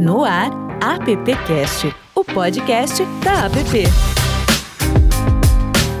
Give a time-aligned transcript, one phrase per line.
[0.00, 0.50] No ar,
[0.80, 3.84] AppCast, o podcast da App.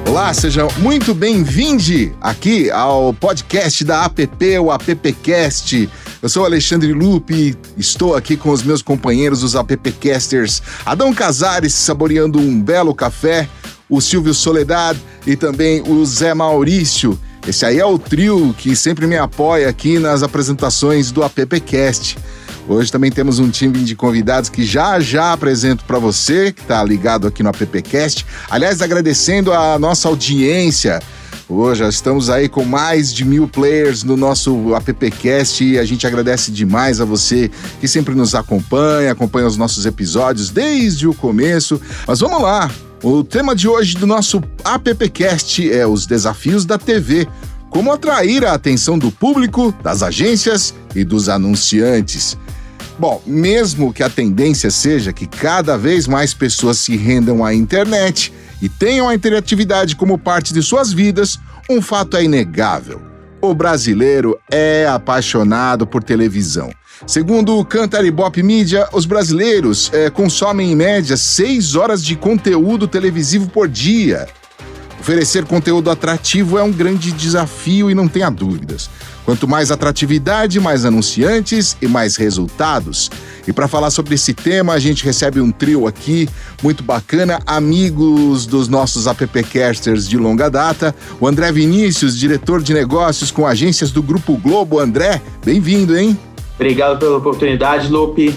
[0.08, 5.86] Olá, seja muito bem-vindo aqui ao podcast da APP, o AppCast.
[6.22, 12.38] Eu sou Alexandre Lupe, estou aqui com os meus companheiros, os AppCasters, Adão Casares saboreando
[12.38, 13.46] um belo café,
[13.86, 17.20] o Silvio Soledad e também o Zé Maurício.
[17.46, 22.16] Esse aí é o trio que sempre me apoia aqui nas apresentações do AppCast.
[22.70, 26.84] Hoje também temos um time de convidados que já já apresento para você, que está
[26.84, 28.24] ligado aqui no AppCast.
[28.48, 31.02] Aliás, agradecendo a nossa audiência.
[31.48, 36.52] Hoje estamos aí com mais de mil players no nosso AppCast e a gente agradece
[36.52, 41.80] demais a você que sempre nos acompanha, acompanha os nossos episódios desde o começo.
[42.06, 42.70] Mas vamos lá,
[43.02, 47.26] o tema de hoje do nosso AppCast é os desafios da TV.
[47.68, 52.38] Como atrair a atenção do público, das agências e dos anunciantes.
[53.00, 58.30] Bom, mesmo que a tendência seja que cada vez mais pessoas se rendam à internet
[58.60, 61.38] e tenham a interatividade como parte de suas vidas,
[61.70, 63.00] um fato é inegável.
[63.40, 66.70] O brasileiro é apaixonado por televisão.
[67.06, 72.86] Segundo o Cantar Ibope Media, os brasileiros é, consomem em média seis horas de conteúdo
[72.86, 74.28] televisivo por dia.
[75.00, 78.90] Oferecer conteúdo atrativo é um grande desafio e não tenha dúvidas.
[79.30, 83.08] Quanto mais atratividade, mais anunciantes e mais resultados.
[83.46, 86.28] E para falar sobre esse tema, a gente recebe um trio aqui
[86.60, 90.92] muito bacana, amigos dos nossos appcasters de longa data.
[91.20, 94.80] O André Vinícius, diretor de negócios com agências do Grupo Globo.
[94.80, 96.18] André, bem-vindo, hein?
[96.56, 98.34] Obrigado pela oportunidade, Lupe.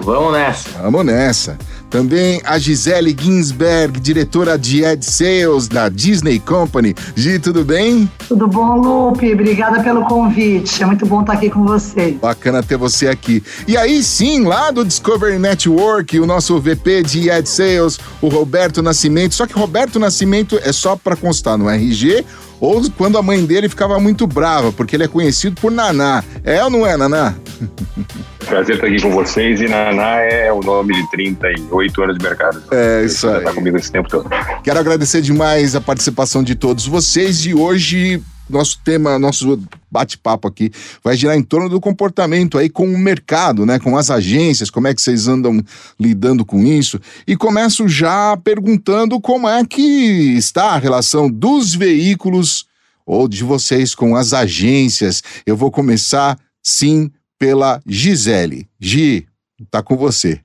[0.00, 0.70] Vamos nessa.
[0.82, 1.56] Vamos nessa.
[1.92, 6.94] Também a Gisele Ginsberg, diretora de Ad Sales da Disney Company.
[7.14, 8.10] Gi, tudo bem?
[8.26, 9.30] Tudo bom, Lupe?
[9.34, 10.82] Obrigada pelo convite.
[10.82, 12.12] É muito bom estar aqui com você.
[12.12, 13.42] Bacana ter você aqui.
[13.68, 18.80] E aí sim, lá do Discovery Network, o nosso VP de Ad Sales, o Roberto
[18.80, 19.34] Nascimento.
[19.34, 22.24] Só que Roberto Nascimento é só para constar no RG
[22.58, 26.24] ou quando a mãe dele ficava muito brava, porque ele é conhecido por Naná.
[26.42, 27.34] É ou não é, Naná?
[28.52, 32.62] Prazer estar aqui com vocês e Naná é o nome de 38 anos de mercado.
[32.70, 33.38] É, isso aí.
[33.38, 34.28] Está comigo esse tempo todo.
[34.62, 39.58] Quero agradecer demais a participação de todos vocês e hoje nosso tema, nosso
[39.90, 40.70] bate-papo aqui
[41.02, 43.78] vai girar em torno do comportamento aí com o mercado, né?
[43.78, 45.58] Com as agências, como é que vocês andam
[45.98, 47.00] lidando com isso?
[47.26, 52.66] E começo já perguntando como é que está a relação dos veículos
[53.06, 55.22] ou de vocês com as agências.
[55.46, 57.10] Eu vou começar, sim,
[57.42, 58.68] pela Gisele.
[58.78, 59.26] Gi,
[59.68, 60.40] tá com você.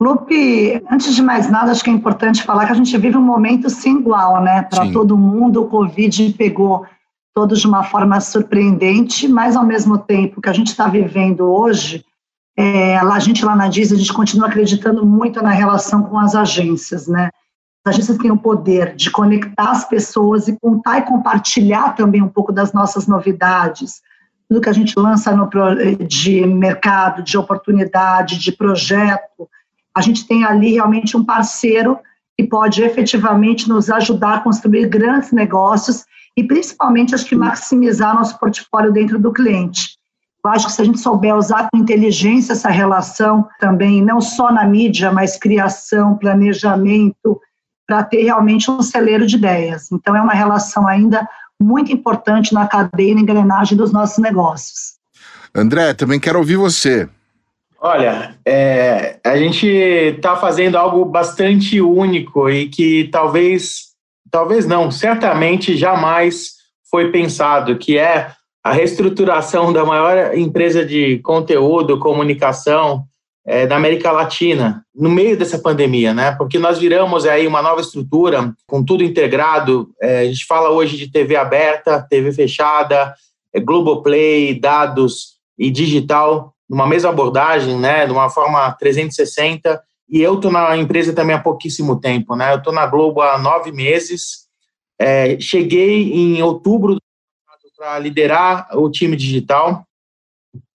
[0.00, 3.22] Lupe, antes de mais nada, acho que é importante falar que a gente vive um
[3.22, 4.62] momento sem igual, né?
[4.62, 6.86] Para todo mundo, o Covid pegou
[7.34, 12.02] todos de uma forma surpreendente, mas ao mesmo tempo que a gente está vivendo hoje,
[12.56, 16.34] é, a gente lá na Disney, a gente continua acreditando muito na relação com as
[16.34, 17.28] agências, né?
[17.84, 22.28] As agências têm o poder de conectar as pessoas e contar e compartilhar também um
[22.28, 24.00] pouco das nossas novidades,
[24.48, 25.48] tudo que a gente lança no,
[26.06, 29.48] de mercado, de oportunidade, de projeto.
[29.94, 31.98] A gente tem ali realmente um parceiro
[32.36, 36.04] que pode efetivamente nos ajudar a construir grandes negócios
[36.36, 39.96] e principalmente acho que maximizar nosso portfólio dentro do cliente.
[40.44, 44.52] Eu acho que se a gente souber usar com inteligência essa relação também, não só
[44.52, 47.40] na mídia, mas criação, planejamento,
[47.86, 49.90] para ter realmente um celeiro de ideias.
[49.90, 51.26] Então é uma relação ainda
[51.62, 54.94] muito importante na cadeia e na engrenagem dos nossos negócios.
[55.54, 57.08] André, também quero ouvir você.
[57.80, 63.94] Olha, é, a gente está fazendo algo bastante único e que talvez
[64.30, 66.54] talvez não, certamente jamais
[66.90, 68.32] foi pensado, que é
[68.64, 73.04] a reestruturação da maior empresa de conteúdo, comunicação
[73.46, 76.32] é, da América Latina, no meio dessa pandemia, né?
[76.32, 79.90] Porque nós viramos aí uma nova estrutura, com tudo integrado.
[80.00, 83.14] É, a gente fala hoje de TV aberta, TV fechada,
[83.52, 88.06] é, Globoplay, dados e digital, numa mesma abordagem, né?
[88.06, 92.52] De uma forma 360 e eu estou na empresa também há pouquíssimo tempo, né?
[92.52, 94.46] Eu estou na Globo há nove meses.
[94.98, 96.98] É, cheguei em outubro
[97.76, 99.84] para liderar o time digital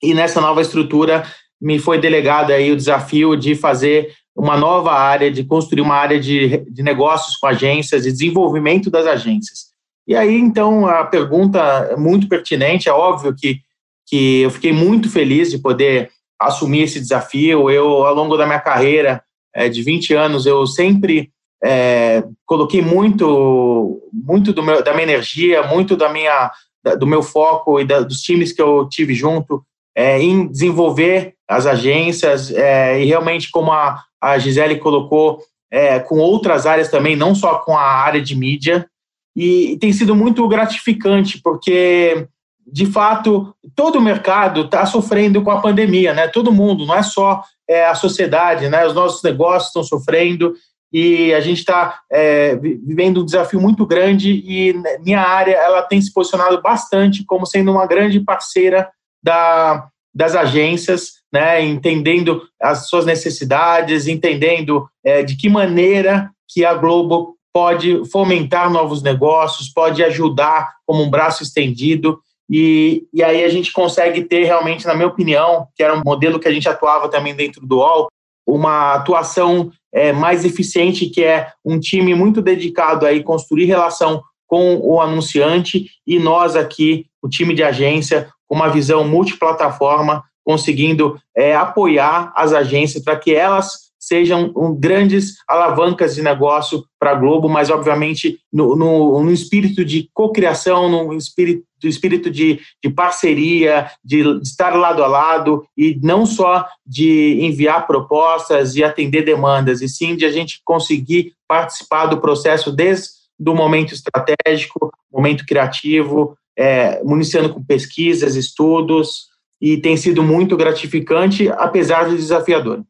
[0.01, 1.25] e nessa nova estrutura
[1.61, 6.19] me foi delegado aí o desafio de fazer uma nova área, de construir uma área
[6.19, 9.69] de, de negócios com agências, de desenvolvimento das agências.
[10.07, 11.59] E aí, então, a pergunta
[11.91, 13.59] é muito pertinente, é óbvio que,
[14.07, 16.09] que eu fiquei muito feliz de poder
[16.39, 17.69] assumir esse desafio.
[17.69, 19.21] Eu, ao longo da minha carreira
[19.53, 21.31] é, de 20 anos, eu sempre
[21.63, 26.51] é, coloquei muito, muito meu, da minha energia, muito da minha,
[26.97, 29.61] do meu foco e da, dos times que eu tive junto
[29.95, 35.39] é, em desenvolver as agências, é, e realmente, como a, a Gisele colocou,
[35.71, 38.87] é, com outras áreas também, não só com a área de mídia,
[39.35, 42.27] e, e tem sido muito gratificante, porque
[42.71, 46.27] de fato, todo o mercado está sofrendo com a pandemia, né?
[46.27, 48.85] Todo mundo, não é só é, a sociedade, né?
[48.85, 50.53] Os nossos negócios estão sofrendo
[50.91, 54.73] e a gente está é, vivendo um desafio muito grande e
[55.03, 58.89] minha área ela tem se posicionado bastante como sendo uma grande parceira
[59.21, 59.87] da,
[60.19, 61.63] das agências, né?
[61.63, 69.01] Entendendo as suas necessidades, entendendo é, de que maneira que a Globo pode fomentar novos
[69.01, 72.19] negócios, pode ajudar como um braço estendido
[72.49, 76.37] e, e aí a gente consegue ter realmente, na minha opinião, que era um modelo
[76.37, 78.09] que a gente atuava também dentro do UOL,
[78.45, 84.77] uma atuação é, mais eficiente, que é um time muito dedicado a construir relação com
[84.77, 91.55] o anunciante e nós aqui, o time de agência, com uma visão multiplataforma, conseguindo é,
[91.55, 97.47] apoiar as agências para que elas sejam um, grandes alavancas de negócio para a Globo,
[97.47, 104.23] mas obviamente no, no, no espírito de cocriação, no espírito, espírito de, de parceria, de,
[104.23, 109.87] de, estar lado a lado e não só de enviar propostas e atender demandas, e
[109.87, 117.01] sim de a gente conseguir participar do processo desde do momento estratégico, momento criativo, é,
[117.03, 119.29] municiando com pesquisas, estudos,
[119.61, 122.83] e tem sido muito gratificante, apesar de desafiador.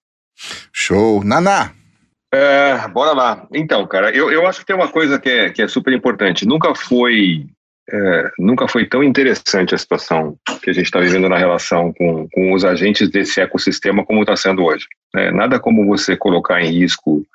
[0.72, 1.24] Show.
[1.24, 1.72] Naná.
[2.34, 3.48] É, bora lá.
[3.54, 6.46] Então, cara, eu, eu acho que tem uma coisa que é, que é super importante.
[6.46, 7.48] Nunca foi
[7.92, 12.28] é, nunca foi tão interessante a situação que a gente está vivendo na relação com,
[12.30, 14.86] com os agentes desse ecossistema como está sendo hoje.
[15.16, 17.26] É, nada como você colocar em risco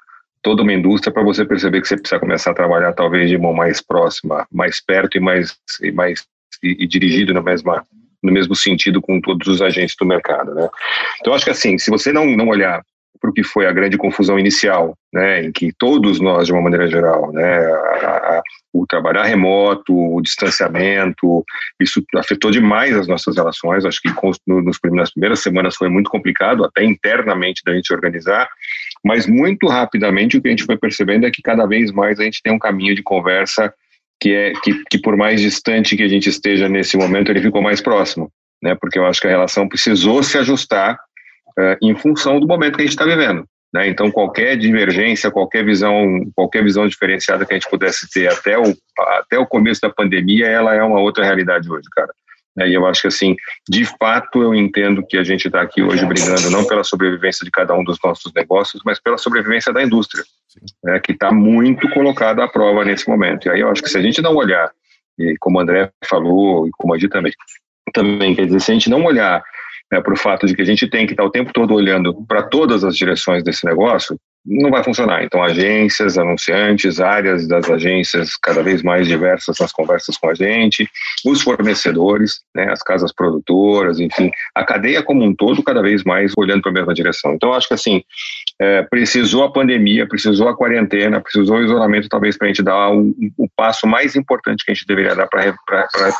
[0.45, 3.53] toda uma indústria para você perceber que você precisa começar a trabalhar talvez de mão
[3.53, 6.25] mais próxima, mais perto e mais e mais
[6.63, 7.83] e, e dirigido na mesma
[8.23, 10.69] no mesmo sentido com todos os agentes do mercado, né?
[11.21, 12.83] Então acho que assim, se você não não olhar
[13.21, 16.61] para o que foi a grande confusão inicial, né, em que todos nós, de uma
[16.61, 21.43] maneira geral, né, a, a, o trabalhar remoto, o distanciamento,
[21.81, 23.87] isso afetou demais as nossas relações.
[23.87, 24.11] Acho que
[24.47, 28.47] no, nos, nas primeiras semanas foi muito complicado, até internamente, da gente organizar,
[29.05, 32.25] mas muito rapidamente o que a gente foi percebendo é que cada vez mais a
[32.25, 33.73] gente tem um caminho de conversa
[34.21, 37.61] que é que, que por mais distante que a gente esteja nesse momento, ele ficou
[37.61, 38.31] mais próximo,
[38.63, 38.75] né?
[38.75, 40.95] Porque eu acho que a relação precisou se ajustar
[41.59, 43.45] uh, em função do momento que a gente está vivendo.
[43.75, 43.89] Né?
[43.89, 48.73] Então, qualquer divergência, qualquer visão, qualquer visão diferenciada que a gente pudesse ter até o,
[49.19, 52.15] até o começo da pandemia, ela é uma outra realidade hoje, cara.
[52.57, 53.35] E eu acho que, assim,
[53.69, 57.51] de fato, eu entendo que a gente está aqui hoje brigando não pela sobrevivência de
[57.51, 60.23] cada um dos nossos negócios, mas pela sobrevivência da indústria,
[60.85, 63.47] né, que está muito colocada à prova nesse momento.
[63.47, 64.71] E aí eu acho que se a gente não olhar,
[65.19, 67.33] e como o André falou, e como a Di também,
[67.93, 69.43] também, quer dizer, se a gente não olhar
[69.91, 72.25] né, para o fato de que a gente tem que estar o tempo todo olhando
[72.27, 75.25] para todas as direções desse negócio, não vai funcionar.
[75.25, 80.89] Então, agências, anunciantes, áreas das agências cada vez mais diversas nas conversas com a gente,
[81.25, 86.33] os fornecedores, né, as casas produtoras, enfim, a cadeia como um todo cada vez mais
[86.37, 87.35] olhando para a mesma direção.
[87.35, 88.03] Então, acho que assim,
[88.61, 92.91] é, precisou a pandemia, precisou a quarentena, precisou o isolamento, talvez para a gente dar
[92.91, 95.55] o, o, passo mais importante que a gente deveria dar para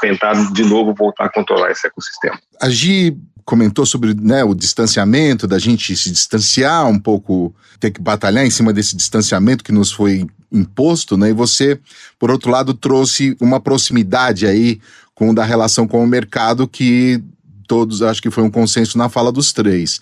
[0.01, 2.39] tentar de novo voltar a controlar esse ecossistema.
[2.61, 8.45] Agir comentou sobre né, o distanciamento, da gente se distanciar um pouco, ter que batalhar
[8.45, 11.31] em cima desse distanciamento que nos foi imposto, né?
[11.31, 11.79] E você,
[12.19, 14.81] por outro lado, trouxe uma proximidade aí
[15.15, 17.23] com da relação com o mercado que
[17.67, 20.01] todos acho que foi um consenso na fala dos três.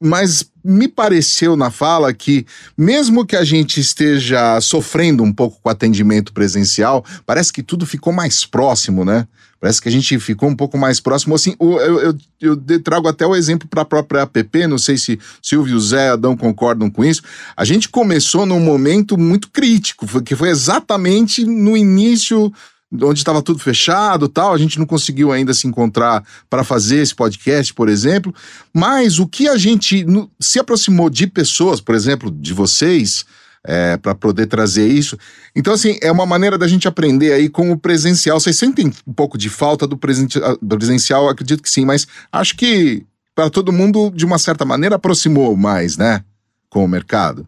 [0.00, 2.46] Mas me pareceu na fala que,
[2.76, 7.86] mesmo que a gente esteja sofrendo um pouco com o atendimento presencial, parece que tudo
[7.86, 9.26] ficou mais próximo, né?
[9.64, 11.34] Parece que a gente ficou um pouco mais próximo.
[11.34, 15.18] Assim, eu, eu, eu trago até o exemplo para a própria app, não sei se
[15.40, 17.22] Silvio, Zé, Adão concordam com isso.
[17.56, 22.52] A gente começou num momento muito crítico, que foi exatamente no início
[22.92, 27.14] onde estava tudo fechado tal, a gente não conseguiu ainda se encontrar para fazer esse
[27.14, 28.34] podcast, por exemplo,
[28.70, 30.04] mas o que a gente
[30.38, 33.24] se aproximou de pessoas, por exemplo, de vocês,
[33.66, 35.18] é, para poder trazer isso.
[35.56, 38.38] Então, assim, é uma maneira da gente aprender aí com o presencial.
[38.38, 41.28] Vocês sentem um pouco de falta do presencial?
[41.28, 43.04] Acredito que sim, mas acho que
[43.34, 46.22] para todo mundo, de uma certa maneira, aproximou mais, né?
[46.68, 47.46] Com o mercado.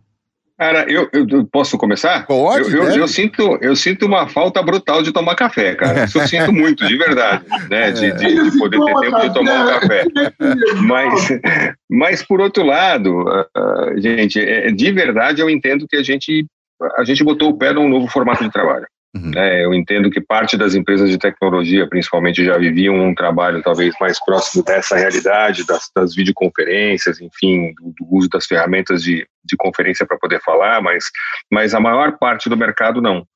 [0.58, 2.26] Cara, eu, eu, posso começar?
[2.26, 2.72] Pode.
[2.72, 6.04] Eu, eu, eu, sinto, eu sinto uma falta brutal de tomar café, cara.
[6.04, 7.92] Isso eu sinto muito, de verdade, né?
[7.96, 10.04] De, de, de poder ter tempo de tomar um café.
[10.82, 11.28] Mas,
[11.90, 16.46] mas por outro lado, uh, gente, é, de verdade eu entendo que a gente,
[16.96, 18.86] a gente botou o pé num novo formato de trabalho.
[19.16, 19.32] Uhum.
[19.34, 23.94] É, eu entendo que parte das empresas de tecnologia, principalmente, já viviam um trabalho talvez
[24.00, 29.56] mais próximo dessa realidade, das, das videoconferências, enfim, do, do, uso das ferramentas de, de
[29.56, 31.04] conferência para poder falar, mas,
[31.50, 33.26] mas a maior parte do mercado não.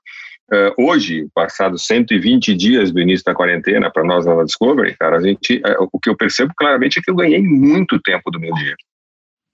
[0.52, 5.20] Uh, hoje, passados 120 dias do início da quarentena, para nós na Discovery, cara, a
[5.20, 8.52] gente, uh, o que eu percebo claramente é que eu ganhei muito tempo do meu
[8.54, 8.74] dia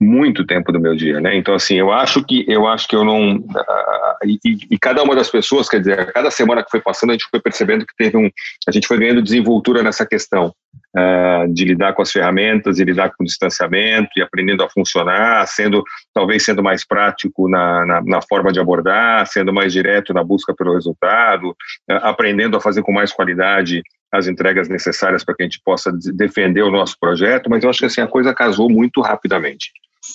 [0.00, 1.36] muito tempo do meu dia, né?
[1.36, 4.38] Então assim, eu acho que eu acho que eu não uh, e,
[4.70, 7.40] e, cada uma das pessoas, quer dizer, cada semana que foi passando, a gente foi
[7.40, 8.30] percebendo que teve um,
[8.66, 10.52] a gente foi ganhando desenvoltura nessa questão
[10.96, 15.46] uh, de lidar com as ferramentas, de lidar com o distanciamento e aprendendo a funcionar,
[15.46, 15.84] sendo
[16.14, 20.54] talvez sendo mais prático na, na, na forma de abordar, sendo mais direto na busca
[20.54, 23.82] pelo resultado, uh, aprendendo a fazer com mais qualidade
[24.16, 27.80] as entregas necessárias para que a gente possa defender o nosso projeto, mas eu acho
[27.80, 29.70] que assim a coisa casou muito rapidamente.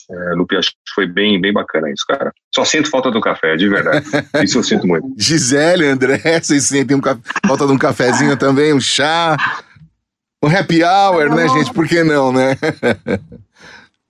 [0.10, 2.31] É, Lupe, acho que foi bem, bem bacana isso, cara.
[2.53, 4.05] Só sinto falta do café, de verdade.
[4.41, 5.05] Isso eu sinto muito.
[5.17, 7.01] Gisele, André, vocês sentem um
[7.46, 9.36] falta de um cafezinho também, um chá,
[10.43, 11.74] um happy hour, né, gente?
[11.74, 12.55] Por que não, né?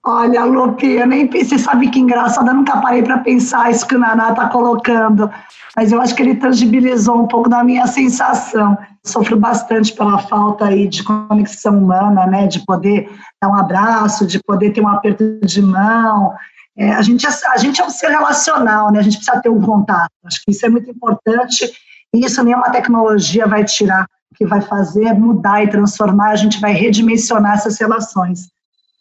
[0.03, 3.95] Olha, Lupe, eu nem pensei, sabe que engraçado, eu nunca parei para pensar isso que
[3.95, 5.29] o Naná está colocando,
[5.75, 8.75] mas eu acho que ele tangibilizou um pouco da minha sensação.
[9.05, 14.39] Sofro bastante pela falta aí de conexão humana, né, de poder dar um abraço, de
[14.43, 16.33] poder ter um aperto de mão.
[16.75, 19.49] É, a, gente, é, a gente é um ser relacional, né, a gente precisa ter
[19.49, 20.09] um contato.
[20.25, 21.71] Acho que isso é muito importante
[22.11, 24.07] e isso nenhuma tecnologia vai tirar.
[24.31, 28.49] O que vai fazer é mudar e transformar, a gente vai redimensionar essas relações.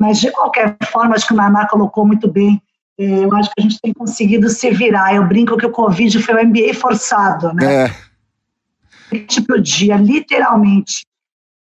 [0.01, 2.61] Mas, de qualquer forma, acho que o Naná colocou muito bem.
[2.99, 5.15] É, eu acho que a gente tem conseguido se virar.
[5.15, 7.85] Eu brinco que o Covid foi o MBA forçado, né?
[7.85, 9.19] É.
[9.27, 11.05] Tipo, dia, literalmente,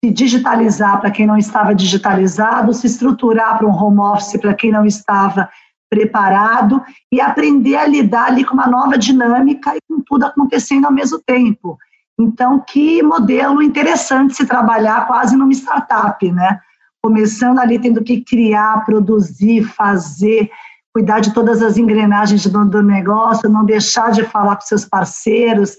[0.05, 4.71] se digitalizar para quem não estava digitalizado, se estruturar para um home office para quem
[4.71, 5.49] não estava
[5.88, 10.93] preparado e aprender a lidar ali com uma nova dinâmica e com tudo acontecendo ao
[10.93, 11.78] mesmo tempo.
[12.19, 16.61] Então, que modelo interessante se trabalhar quase numa startup, né?
[17.02, 20.50] Começando ali tendo que criar, produzir, fazer,
[20.92, 25.76] cuidar de todas as engrenagens do, do negócio, não deixar de falar com seus parceiros,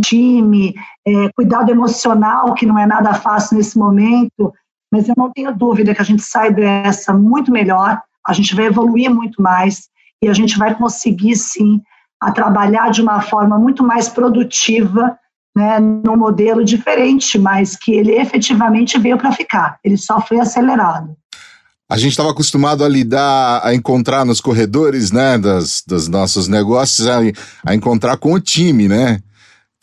[0.00, 0.74] time,
[1.06, 4.52] é, cuidado emocional, que não é nada fácil nesse momento,
[4.90, 8.66] mas eu não tenho dúvida que a gente sai dessa muito melhor, a gente vai
[8.66, 9.88] evoluir muito mais
[10.22, 11.82] e a gente vai conseguir, sim,
[12.20, 15.18] a trabalhar de uma forma muito mais produtiva
[15.54, 19.78] né, num modelo diferente, mas que ele efetivamente veio para ficar.
[19.84, 21.16] Ele só foi acelerado.
[21.88, 27.06] A gente estava acostumado a lidar, a encontrar nos corredores, né, das, dos nossos negócios,
[27.06, 27.18] a,
[27.64, 29.20] a encontrar com o time, né?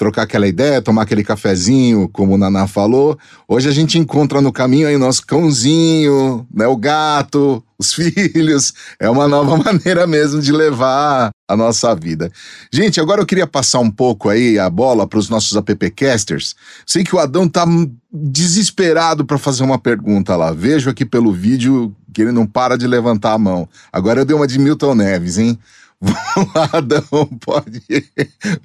[0.01, 3.15] Trocar aquela ideia, tomar aquele cafezinho, como o Naná falou.
[3.47, 8.73] Hoje a gente encontra no caminho aí nosso cãozinho, né, o gato, os filhos.
[8.99, 12.31] É uma nova maneira mesmo de levar a nossa vida.
[12.73, 16.55] Gente, agora eu queria passar um pouco aí a bola para os nossos appcasters.
[16.83, 17.63] Sei que o Adão tá
[18.11, 20.51] desesperado para fazer uma pergunta lá.
[20.51, 23.69] Vejo aqui pelo vídeo que ele não para de levantar a mão.
[23.93, 25.59] Agora eu dei uma de Milton Neves, hein?
[26.01, 27.81] Vamos lá, Adão, pode,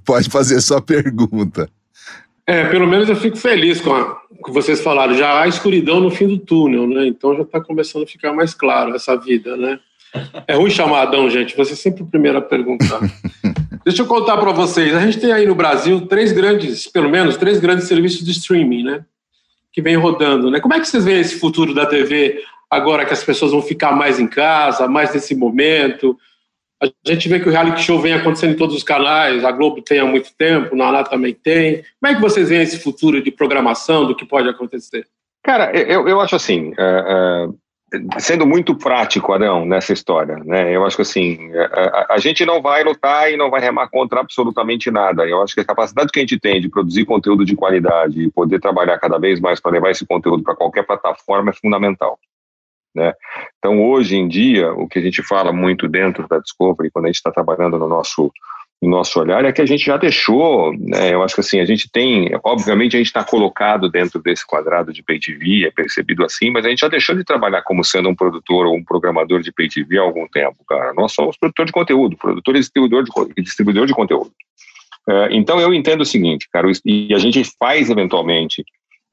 [0.04, 1.68] pode fazer sua pergunta.
[2.46, 5.14] É, pelo menos eu fico feliz com o que vocês falaram.
[5.14, 7.06] Já há escuridão no fim do túnel, né?
[7.06, 9.80] Então já está começando a ficar mais claro essa vida, né?
[10.46, 11.56] É ruim chamar Adão, gente.
[11.56, 13.00] Você é sempre o primeiro a perguntar.
[13.84, 14.94] Deixa eu contar para vocês.
[14.94, 18.84] A gente tem aí no Brasil três grandes, pelo menos, três grandes serviços de streaming,
[18.84, 19.04] né?
[19.72, 20.60] Que vem rodando, né?
[20.60, 23.92] Como é que vocês veem esse futuro da TV agora que as pessoas vão ficar
[23.92, 26.16] mais em casa, mais nesse momento?
[26.82, 29.80] A gente vê que o reality show vem acontecendo em todos os canais, a Globo
[29.80, 31.82] tem há muito tempo, o Naná também tem.
[32.00, 35.06] Como é que vocês veem esse futuro de programação, do que pode acontecer?
[35.42, 37.58] Cara, eu, eu acho assim, uh, uh,
[38.18, 40.74] sendo muito prático, Adão, nessa história, né?
[40.74, 44.20] Eu acho que assim, a, a, gente não vai lutar e não vai remar contra
[44.20, 45.24] absolutamente nada.
[45.24, 48.30] Eu acho que a capacidade que a gente tem de produzir conteúdo de qualidade e
[48.30, 52.18] poder trabalhar cada vez mais para levar esse conteúdo para qualquer plataforma é fundamental.
[52.96, 53.12] Né?
[53.58, 57.08] Então, hoje em dia, o que a gente fala muito dentro da Discovery, quando a
[57.08, 58.32] gente está trabalhando no nosso,
[58.80, 61.66] no nosso olhar, é que a gente já deixou, né, eu acho que assim, a
[61.66, 65.20] gente tem, obviamente a gente está colocado dentro desse quadrado de Pay
[65.66, 68.74] é percebido assim, mas a gente já deixou de trabalhar como sendo um produtor ou
[68.74, 70.94] um programador de Pay há algum tempo, cara.
[70.94, 74.32] Nós somos produtor de conteúdo, produtor e distribuidor de, distribuidor de conteúdo.
[75.06, 78.64] É, então, eu entendo o seguinte, cara, e a gente faz eventualmente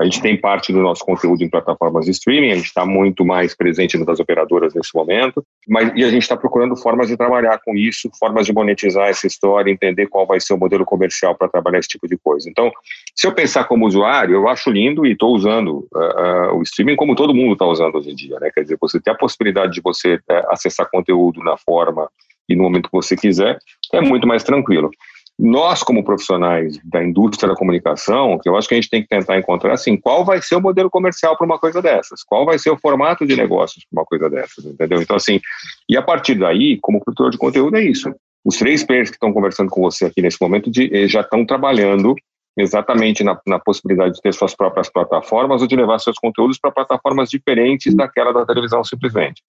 [0.04, 3.24] a gente tem parte do nosso conteúdo em plataformas de streaming, a gente está muito
[3.24, 7.58] mais presente nas operadoras nesse momento, mas e a gente está procurando formas de trabalhar
[7.64, 11.48] com isso, formas de monetizar essa história, entender qual vai ser o modelo comercial para
[11.48, 12.50] trabalhar esse tipo de coisa.
[12.50, 12.70] Então,
[13.16, 16.98] se eu pensar como usuário, eu acho lindo e estou usando uh, uh, o streaming
[16.98, 18.52] como todo mundo está usando hoje em dia, né?
[18.54, 22.10] Quer dizer, você ter a possibilidade de você uh, acessar conteúdo na forma
[22.50, 23.58] e no momento que você quiser,
[23.94, 24.92] é muito mais tranquilo.
[25.38, 29.08] Nós, como profissionais da indústria da comunicação, que eu acho que a gente tem que
[29.08, 32.24] tentar encontrar, assim, qual vai ser o modelo comercial para uma coisa dessas?
[32.24, 35.02] Qual vai ser o formato de negócios para uma coisa dessas, entendeu?
[35.02, 35.42] Então, assim,
[35.90, 38.14] e a partir daí, como produtor de conteúdo, é isso.
[38.46, 41.46] Os três players que estão conversando com você aqui nesse momento de, eh, já estão
[41.46, 42.14] trabalhando
[42.56, 46.72] exatamente na, na, possibilidade de ter suas próprias plataformas ou de levar seus conteúdos para
[46.72, 49.42] plataformas diferentes daquela da televisão simplesmente.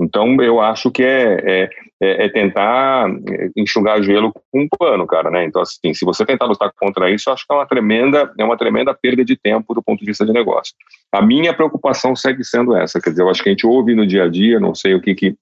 [0.00, 1.70] Então, eu acho que é, é,
[2.02, 3.08] é, é tentar
[3.56, 5.44] enxugar gelo com um pano, cara, né?
[5.44, 8.56] Então, assim, se você tentar lutar contra isso, acho que é uma tremenda, é uma
[8.56, 10.74] tremenda perda de tempo do ponto de vista de negócio.
[11.12, 14.06] A minha preocupação segue sendo essa, quer dizer, eu acho que a gente ouve no
[14.06, 15.36] dia a dia, não sei o que, que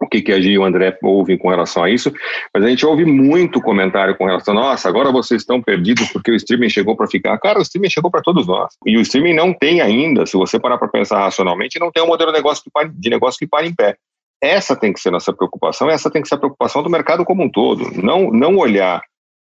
[0.00, 2.12] o que, que a Gia e o André ouvem com relação a isso,
[2.54, 6.36] mas a gente ouve muito comentário com relação, nossa, agora vocês estão perdidos porque o
[6.36, 7.36] streaming chegou para ficar.
[7.38, 8.74] Cara, o streaming chegou para todos nós.
[8.86, 12.06] E o streaming não tem ainda, se você parar para pensar racionalmente, não tem um
[12.06, 13.96] modelo de negócio, que pare, de negócio que pare em pé.
[14.40, 17.42] Essa tem que ser nossa preocupação, essa tem que ser a preocupação do mercado como
[17.42, 17.90] um todo.
[18.00, 19.02] Não, não olhar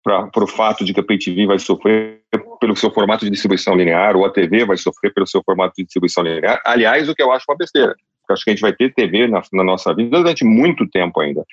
[0.03, 2.21] para o fato de que a Pay TV vai sofrer
[2.59, 5.83] pelo seu formato de distribuição linear, ou a TV vai sofrer pelo seu formato de
[5.83, 6.59] distribuição linear.
[6.65, 7.95] Aliás, o que eu acho uma besteira
[8.33, 11.45] acho que a gente vai ter TV na, na nossa vida durante muito tempo ainda.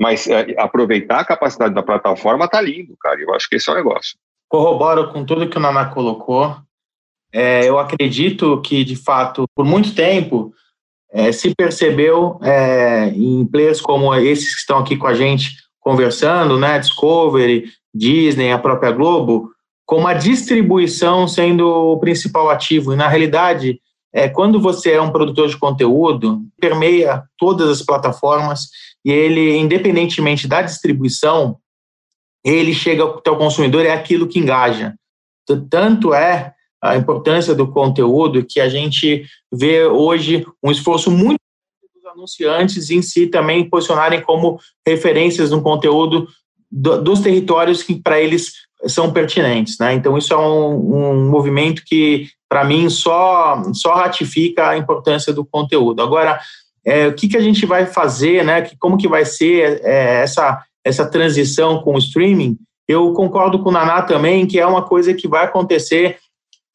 [0.00, 3.20] Mas é, aproveitar a capacidade da plataforma tá lindo, cara.
[3.20, 4.16] Eu acho que esse é o negócio.
[4.48, 6.56] Corroboro com tudo que o Naná colocou.
[7.32, 10.52] É, eu acredito que, de fato, por muito tempo,
[11.12, 16.58] é, se percebeu é, em players como esses que estão aqui com a gente conversando,
[16.58, 19.50] né, Discovery, Disney, a própria Globo,
[19.84, 22.92] como a distribuição sendo o principal ativo.
[22.92, 23.80] E, na realidade,
[24.16, 28.70] é, quando você é um produtor de conteúdo, permeia todas as plataformas
[29.04, 31.58] e ele, independentemente da distribuição,
[32.42, 34.94] ele chega até o consumidor, é aquilo que engaja.
[35.68, 41.36] Tanto é a importância do conteúdo que a gente vê hoje um esforço muito
[41.94, 46.26] dos anunciantes em si também posicionarem como referências no conteúdo
[46.72, 49.94] do, dos territórios que para eles são pertinentes, né?
[49.94, 55.44] Então isso é um, um movimento que para mim, só, só ratifica a importância do
[55.44, 56.02] conteúdo.
[56.02, 56.38] Agora,
[56.84, 58.62] é, o que, que a gente vai fazer, né?
[58.62, 62.56] Que, como que vai ser é, essa, essa transição com o streaming?
[62.88, 66.18] Eu concordo com o Naná também que é uma coisa que vai acontecer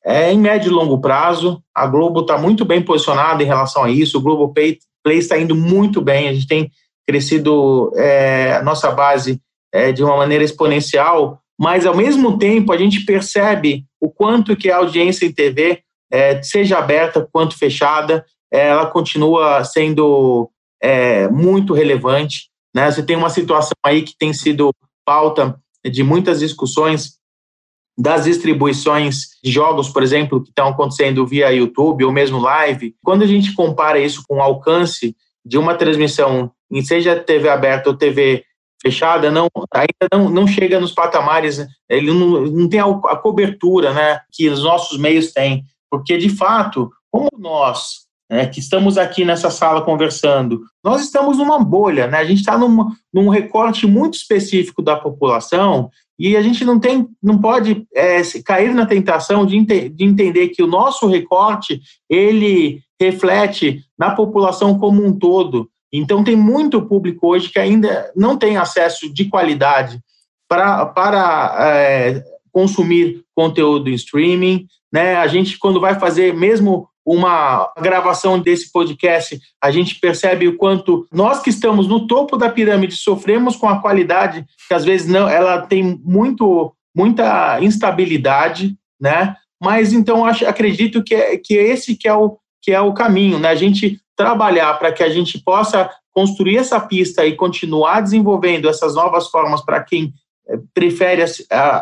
[0.05, 1.63] é, em médio e longo prazo.
[1.73, 4.17] A Globo está muito bem posicionada em relação a isso.
[4.17, 6.27] O Globo Play, está indo muito bem.
[6.27, 6.69] A gente tem
[7.07, 9.39] crescido é, a nossa base
[9.73, 14.71] é, de uma maneira exponencial mas ao mesmo tempo a gente percebe o quanto que
[14.71, 20.49] a audiência em TV, é, seja aberta quanto fechada, é, ela continua sendo
[20.81, 22.49] é, muito relevante.
[22.75, 22.89] Né?
[22.89, 24.71] Você tem uma situação aí que tem sido
[25.05, 27.19] pauta de muitas discussões
[27.95, 32.95] das distribuições de jogos, por exemplo, que estão acontecendo via YouTube ou mesmo live.
[33.03, 36.51] Quando a gente compara isso com o alcance de uma transmissão,
[36.83, 38.43] seja TV aberta ou TV
[38.81, 43.93] fechada não ainda não, não chega nos patamares, ele não, não tem a, a, cobertura
[43.93, 49.23] né, que os nossos meios têm, porque de fato, como nós né, que estamos aqui
[49.23, 54.15] nessa sala conversando, nós estamos numa bolha, né, a gente está num, num recorte muito
[54.15, 59.89] específico da população e a gente não tem, não pode é, cair na tentação de,
[59.89, 66.35] de entender que o nosso recorte ele reflete na população como um todo então, tem
[66.35, 69.99] muito público hoje que ainda não tem acesso de qualidade
[70.47, 74.67] pra, para é, consumir conteúdo em streaming.
[74.91, 75.15] Né?
[75.15, 81.07] A gente, quando vai fazer mesmo uma gravação desse podcast, a gente percebe o quanto
[81.11, 85.27] nós que estamos no topo da pirâmide sofremos com a qualidade que às vezes não,
[85.27, 89.35] ela tem muito muita instabilidade, né?
[89.59, 93.39] Mas então acho, acredito que é, que esse que é o que é o caminho,
[93.39, 93.49] né?
[93.49, 98.95] A gente trabalhar para que a gente possa construir essa pista e continuar desenvolvendo essas
[98.95, 100.13] novas formas para quem
[100.47, 101.23] eh, prefere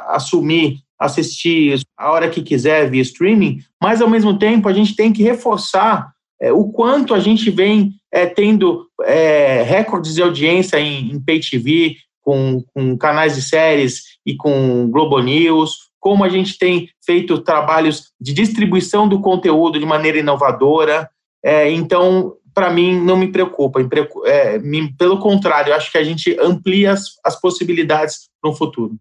[0.08, 5.12] assumir, assistir a hora que quiser via streaming, mas ao mesmo tempo a gente tem
[5.12, 11.12] que reforçar é, o quanto a gente vem é, tendo é, recordes de audiência em,
[11.12, 16.58] em pay TV, com, com canais de séries e com Globo News, como a gente
[16.58, 21.10] tem feito trabalhos de distribuição do conteúdo de maneira inovadora,
[21.43, 23.80] é, então, para mim, não me preocupa.
[24.25, 28.56] É, me, pelo contrário, eu acho que a gente amplia as, as possibilidades para o
[28.56, 28.95] futuro.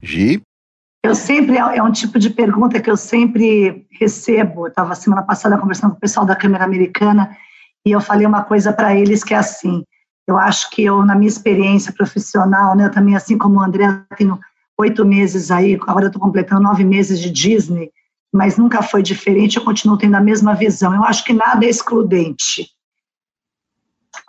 [0.00, 0.40] Gi?
[1.04, 4.66] Eu sempre, é um tipo de pergunta que eu sempre recebo.
[4.66, 7.36] Eu estava semana passada conversando com o pessoal da Câmara Americana
[7.84, 9.82] e eu falei uma coisa para eles que é assim:
[10.28, 13.86] eu acho que eu, na minha experiência profissional, né, eu também, assim como o André,
[14.16, 14.38] tenho
[14.78, 17.90] oito meses aí, agora eu estou completando nove meses de Disney
[18.32, 20.94] mas nunca foi diferente, eu continuo tendo a mesma visão.
[20.94, 22.70] Eu acho que nada é excludente.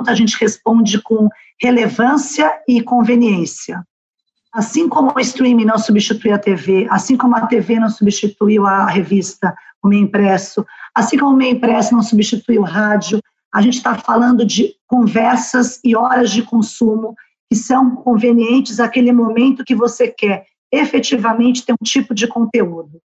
[0.05, 1.29] A gente responde com
[1.61, 3.81] relevância e conveniência.
[4.51, 8.85] Assim como o streaming não substitui a TV, assim como a TV não substituiu a
[8.85, 13.19] revista, o meio impresso, assim como o meio impresso não substitui o rádio,
[13.53, 17.15] a gente está falando de conversas e horas de consumo
[17.49, 22.99] que são convenientes àquele momento que você quer efetivamente ter um tipo de conteúdo.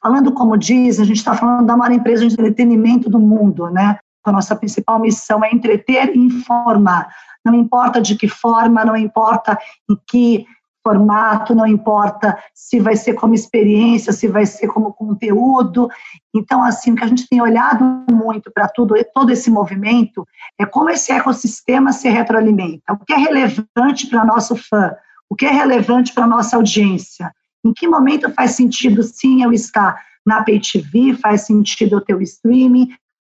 [0.00, 3.98] Falando como diz, a gente está falando da maior empresa de entretenimento do mundo, né?
[4.24, 7.08] A nossa principal missão é entreter e informar.
[7.44, 9.58] Não importa de que forma, não importa
[9.90, 10.46] em que
[10.88, 15.88] formato, não importa se vai ser como experiência, se vai ser como conteúdo.
[16.34, 20.26] Então, assim, o que a gente tem olhado muito para tudo, todo esse movimento,
[20.58, 22.94] é como esse ecossistema se retroalimenta.
[22.94, 24.94] O que é relevante para nosso fã,
[25.28, 27.32] o que é relevante para nossa audiência.
[27.64, 32.14] Em que momento faz sentido, sim, eu estar na Pay TV, faz sentido eu ter
[32.14, 32.90] o streaming,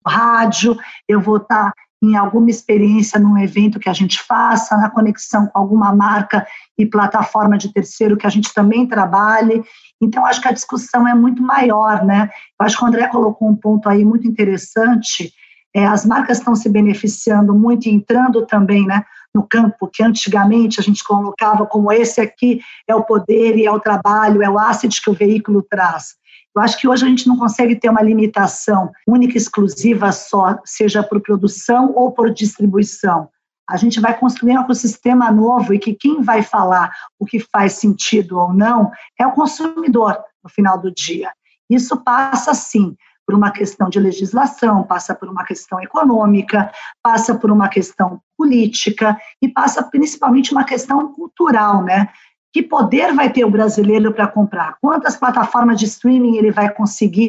[0.07, 0.77] rádio,
[1.07, 5.59] eu vou estar em alguma experiência num evento que a gente faça, na conexão com
[5.59, 6.47] alguma marca
[6.79, 9.63] e plataforma de terceiro que a gente também trabalhe.
[10.01, 12.31] Então, acho que a discussão é muito maior, né?
[12.59, 15.33] Eu acho que o André colocou um ponto aí muito interessante.
[15.75, 19.05] É, as marcas estão se beneficiando muito e entrando também, né?
[19.35, 23.71] No campo que antigamente a gente colocava como esse aqui é o poder e é
[23.71, 26.17] o trabalho, é o asset que o veículo traz.
[26.55, 30.59] Eu acho que hoje a gente não consegue ter uma limitação única e exclusiva só,
[30.65, 33.29] seja por produção ou por distribuição.
[33.69, 37.75] A gente vai construir um ecossistema novo e que quem vai falar o que faz
[37.75, 41.31] sentido ou não é o consumidor no final do dia.
[41.69, 42.97] Isso passa, sim,
[43.29, 49.19] por uma questão de legislação, passa por uma questão econômica, passa por uma questão política
[49.43, 52.09] e passa principalmente uma questão cultural, né?
[52.51, 54.79] Que poder vai ter o brasileiro para comprar?
[54.81, 57.29] Quantas plataformas de streaming ele vai conseguir?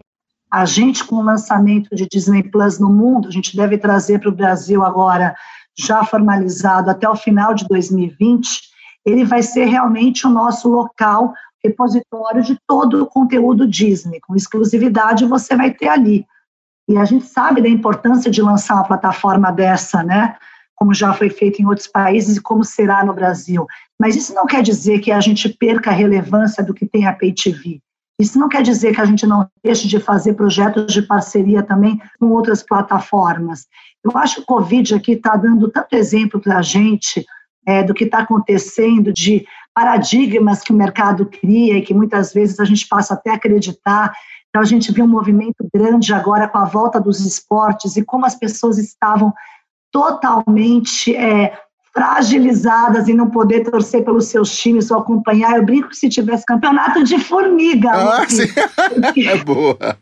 [0.50, 4.30] A gente, com o lançamento de Disney Plus no mundo, a gente deve trazer para
[4.30, 5.36] o Brasil agora,
[5.78, 8.62] já formalizado até o final de 2020,
[9.06, 15.26] ele vai ser realmente o nosso local repositório de todo o conteúdo Disney, com exclusividade
[15.26, 16.26] você vai ter ali.
[16.88, 20.36] E a gente sabe da importância de lançar uma plataforma dessa, né?
[20.76, 23.68] Como já foi feito em outros países e como será no Brasil.
[24.00, 27.14] Mas isso não quer dizer que a gente perca a relevância do que tem a
[27.14, 27.80] Pay TV.
[28.20, 32.02] Isso não quer dizer que a gente não deixe de fazer projetos de parceria também
[32.20, 33.66] com outras plataformas.
[34.04, 37.26] Eu acho que o Covid aqui está dando tanto exemplo para a gente
[37.66, 42.60] é, do que está acontecendo, de paradigmas que o mercado cria e que muitas vezes
[42.60, 44.14] a gente passa até a acreditar.
[44.50, 48.26] Então, a gente viu um movimento grande agora com a volta dos esportes e como
[48.26, 49.34] as pessoas estavam
[49.92, 51.58] totalmente é,
[51.94, 55.58] fragilizadas em não poder torcer pelos seus times ou acompanhar.
[55.58, 57.92] Eu brinco que se tivesse campeonato de formiga.
[57.92, 58.44] Ah, sim.
[59.28, 59.98] é boa.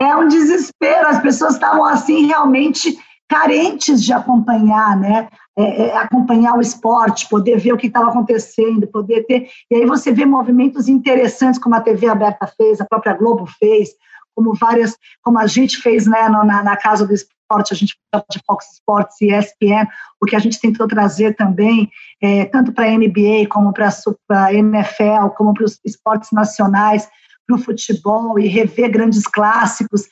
[0.00, 1.08] É um desespero.
[1.08, 5.28] As pessoas estavam assim realmente carentes de acompanhar, né?
[5.58, 9.48] É, é, acompanhar o esporte, poder ver o que estava acontecendo, poder ter.
[9.70, 13.90] E aí você vê movimentos interessantes como a TV aberta fez, a própria Globo fez,
[14.34, 17.98] como várias, como a gente fez né, na, na Casa do Esporte, a gente
[18.30, 19.88] de Fox Sports e ESPN,
[20.22, 21.90] o que a gente tentou trazer também,
[22.22, 23.88] é, tanto para a NBA como para
[24.30, 27.08] a NFL, como para os esportes nacionais,
[27.46, 30.02] para o futebol e rever grandes clássicos.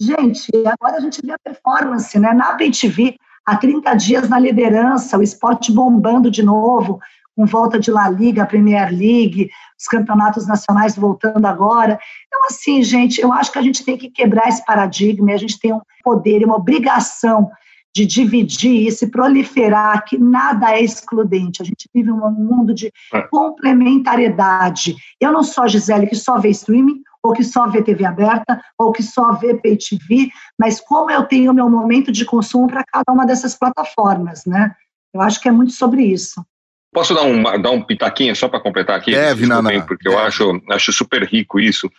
[0.00, 2.32] Gente, agora a gente vê a performance, né?
[2.32, 7.00] Na PTV, há 30 dias na liderança, o esporte bombando de novo,
[7.36, 11.98] com volta de La Liga, Premier League, os campeonatos nacionais voltando agora.
[12.26, 15.58] Então, assim, gente, eu acho que a gente tem que quebrar esse paradigma, a gente
[15.58, 17.50] tem um poder e uma obrigação
[17.94, 21.62] de dividir isso e proliferar, que nada é excludente.
[21.62, 23.22] A gente vive um mundo de é.
[23.22, 24.96] complementariedade.
[25.20, 28.62] Eu não sou a Gisele que só vê streaming, ou que só vê TV aberta,
[28.78, 32.68] ou que só vê Pay TV, mas como eu tenho o meu momento de consumo
[32.68, 34.72] para cada uma dessas plataformas, né?
[35.12, 36.44] Eu acho que é muito sobre isso.
[36.92, 39.12] Posso dar um, dar um pitaquinho só para completar aqui?
[39.12, 39.82] Deve, Nana.
[39.86, 41.90] Porque eu acho, acho super rico isso.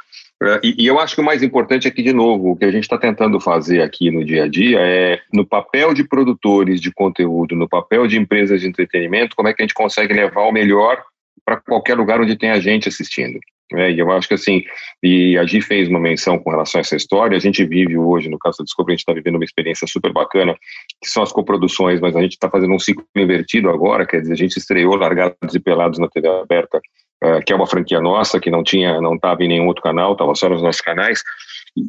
[0.42, 2.66] É, e, e, eu acho que o mais importante é que, de novo, o que
[2.66, 6.80] a gente está tentando fazer aqui no dia a dia é, no papel de produtores
[6.80, 10.42] de conteúdo, no papel de empresas de entretenimento, como é que a gente consegue levar
[10.42, 11.02] o melhor
[11.44, 13.40] para qualquer lugar onde tem a gente assistindo.
[13.74, 14.64] É, e eu acho que assim,
[15.02, 18.30] e a Gi fez uma menção com relação a essa história, a gente vive hoje,
[18.30, 20.54] no caso da Descobre, a gente está vivendo uma experiência super bacana,
[21.02, 24.34] que são as coproduções, mas a gente está fazendo um ciclo invertido agora, quer dizer,
[24.34, 26.80] a gente estreou Largados e Pelados na TV aberta,
[27.24, 30.12] uh, que é uma franquia nossa, que não tinha, não estava em nenhum outro canal,
[30.12, 31.24] estava só nos nossos canais,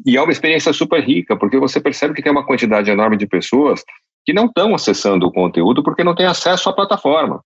[0.06, 3.26] e é uma experiência super rica, porque você percebe que tem uma quantidade enorme de
[3.26, 3.84] pessoas
[4.24, 7.40] que não estão acessando o conteúdo porque não têm acesso à plataforma.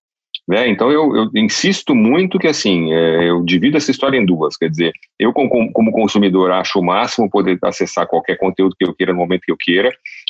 [0.47, 0.67] Né?
[0.67, 4.69] Então eu, eu, insisto muito que assim é, eu divido essa história em duas, quer
[4.69, 9.13] dizer, eu como, como, consumidor acho o máximo poder acessar qualquer conteúdo que eu queira
[9.13, 9.89] no momento que eu queira.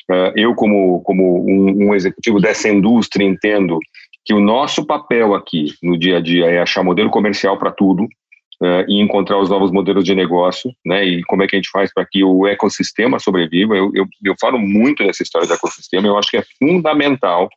[0.09, 3.79] Uh, eu como como um, um, executivo dessa indústria entendo
[4.25, 8.07] que o nosso papel aqui no dia a dia é achar modelo comercial para tudo,
[8.61, 11.03] uh, e encontrar os novos modelos de negócio, né?
[11.03, 13.75] E como é que a gente faz para que o ecossistema sobreviva.
[13.75, 17.49] Eu, eu, eu falo muito dessa história do ecossistema, eu acho que é fundamental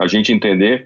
[0.00, 0.84] a gente entender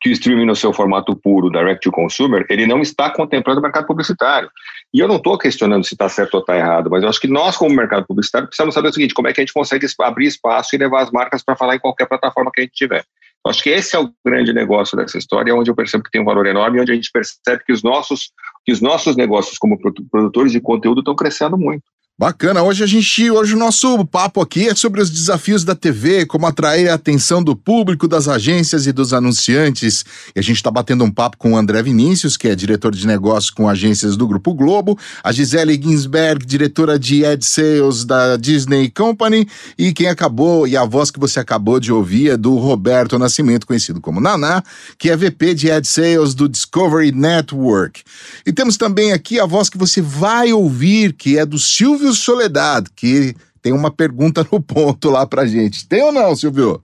[0.00, 3.62] que o streaming no seu formato puro, direct to consumer, ele não está contemplando o
[3.62, 4.50] mercado publicitário.
[4.92, 7.28] E eu não estou questionando se está certo ou está errado, mas eu acho que
[7.28, 10.26] nós, como mercado publicitário, precisamos saber o seguinte: como é que a gente consegue abrir
[10.26, 13.04] espaço e levar as marcas para falar em qualquer plataforma que a gente tiver.
[13.44, 16.20] Eu acho que esse é o grande negócio dessa história, onde eu percebo que tem
[16.20, 18.32] um valor enorme, onde a gente percebe que os nossos,
[18.64, 19.78] que os nossos negócios como
[20.10, 21.84] produtores de conteúdo estão crescendo muito.
[22.20, 22.64] Bacana.
[22.64, 26.48] Hoje a gente, hoje o nosso papo aqui é sobre os desafios da TV, como
[26.48, 30.04] atrair a atenção do público, das agências e dos anunciantes.
[30.34, 33.06] E a gente está batendo um papo com o André Vinícius, que é diretor de
[33.06, 38.90] negócios com agências do Grupo Globo, a Gisele Ginsberg, diretora de Ad Sales da Disney
[38.90, 43.16] Company, e quem acabou, e a voz que você acabou de ouvir é do Roberto
[43.16, 44.60] Nascimento, conhecido como Naná,
[44.98, 48.02] que é VP de Ad Sales do Discovery Network.
[48.44, 52.14] E temos também aqui a voz que você vai ouvir, que é do Silvio Silvio
[52.14, 55.86] Soledad, que tem uma pergunta no ponto lá pra gente.
[55.88, 56.82] Tem ou não, Silvio?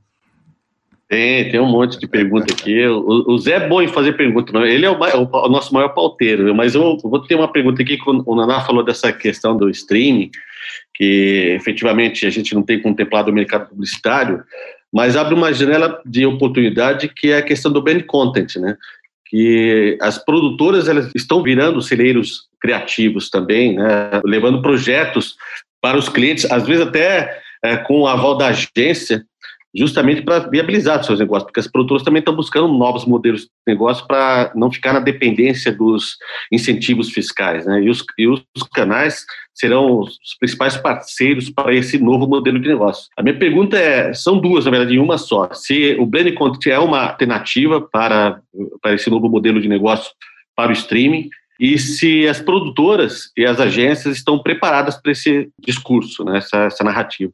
[1.09, 2.87] Tem, tem um monte de pergunta aqui.
[2.87, 4.65] O, o Zé é bom em fazer pergunta, não?
[4.65, 8.35] ele é o, o, nosso maior pauteiro, mas eu vou ter uma pergunta aqui, o
[8.35, 10.31] Naná falou dessa questão do streaming,
[10.95, 14.43] que efetivamente a gente não tem contemplado o mercado publicitário,
[14.93, 18.77] mas abre uma janela de oportunidade que é a questão do brand content, né?
[19.35, 24.23] Que as produtoras elas estão virando celeiros criativos também, né?
[24.25, 25.35] levando projetos
[25.83, 29.27] para os clientes, às vezes até é, com o aval da agência,
[29.75, 33.49] justamente para viabilizar os seus negócios, porque as produtoras também estão buscando novos modelos de
[33.67, 36.17] negócio para não ficar na dependência dos
[36.53, 37.83] incentivos fiscais, né?
[37.83, 43.09] E os, e os canais serão os principais parceiros para esse novo modelo de negócio.
[43.17, 45.49] A minha pergunta é, são duas, na verdade, em uma só.
[45.53, 48.41] Se o Blend Content é uma alternativa para,
[48.81, 50.13] para esse novo modelo de negócio
[50.57, 56.25] para o streaming, e se as produtoras e as agências estão preparadas para esse discurso,
[56.25, 57.33] né, essa, essa narrativa.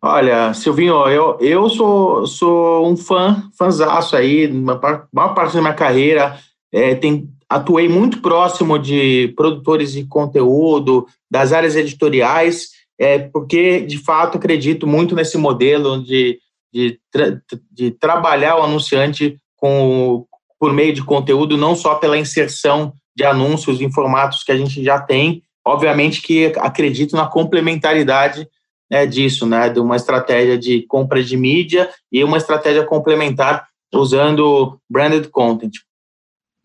[0.00, 4.80] Olha, Silvinho, eu, eu sou, sou um fã, fãzaço aí, uma
[5.12, 6.38] maior parte da minha carreira,
[6.72, 13.98] é, tem, atuei muito próximo de produtores de conteúdo, das áreas editoriais, é, porque, de
[13.98, 16.38] fato, acredito muito nesse modelo de,
[16.72, 17.40] de, tra
[17.72, 20.24] de trabalhar o anunciante com,
[20.60, 24.82] por meio de conteúdo, não só pela inserção de anúncios em formatos que a gente
[24.82, 25.42] já tem.
[25.64, 28.48] Obviamente que acredito na complementaridade
[28.90, 34.78] né, disso, né, de uma estratégia de compra de mídia e uma estratégia complementar usando
[34.90, 35.72] branded content.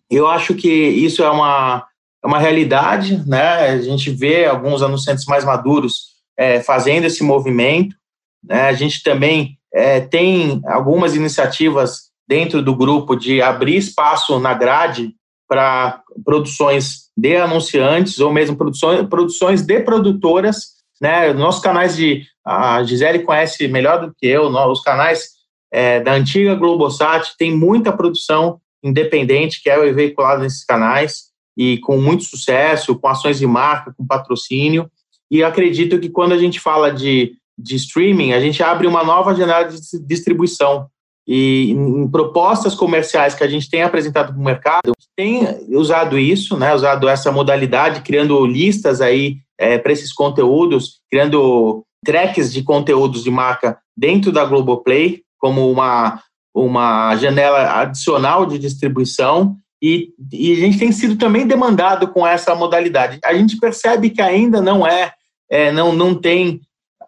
[0.10, 1.86] Eu acho que isso é uma,
[2.24, 3.70] é uma realidade, né?
[3.70, 7.96] A gente vê alguns anunciantes mais maduros é, fazendo esse movimento.
[8.44, 8.62] Né?
[8.62, 15.14] A gente também é, tem algumas iniciativas dentro do grupo de abrir espaço na grade
[15.48, 20.83] para produções de anunciantes ou mesmo produções, produções de produtoras.
[21.01, 21.34] Né?
[21.34, 22.23] Nossos canais de.
[22.45, 25.29] A Gisele conhece melhor do que eu, os canais
[25.71, 31.99] é, da antiga Globosat tem muita produção independente que é veiculada nesses canais e com
[31.99, 34.89] muito sucesso, com ações de marca, com patrocínio.
[35.32, 39.34] E acredito que quando a gente fala de, de streaming, a gente abre uma nova
[39.34, 40.88] janela de distribuição
[41.25, 46.58] e em propostas comerciais que a gente tem apresentado para o mercado, tem usado isso,
[46.58, 53.23] né, usado essa modalidade, criando listas aí é, para esses conteúdos, criando tracks de conteúdos
[53.23, 56.21] de marca dentro da Globoplay, como uma,
[56.54, 62.54] uma janela adicional de distribuição, e, e a gente tem sido também demandado com essa
[62.56, 63.19] modalidade.
[63.23, 65.13] A gente percebe que ainda não é,
[65.49, 66.60] é não, não tem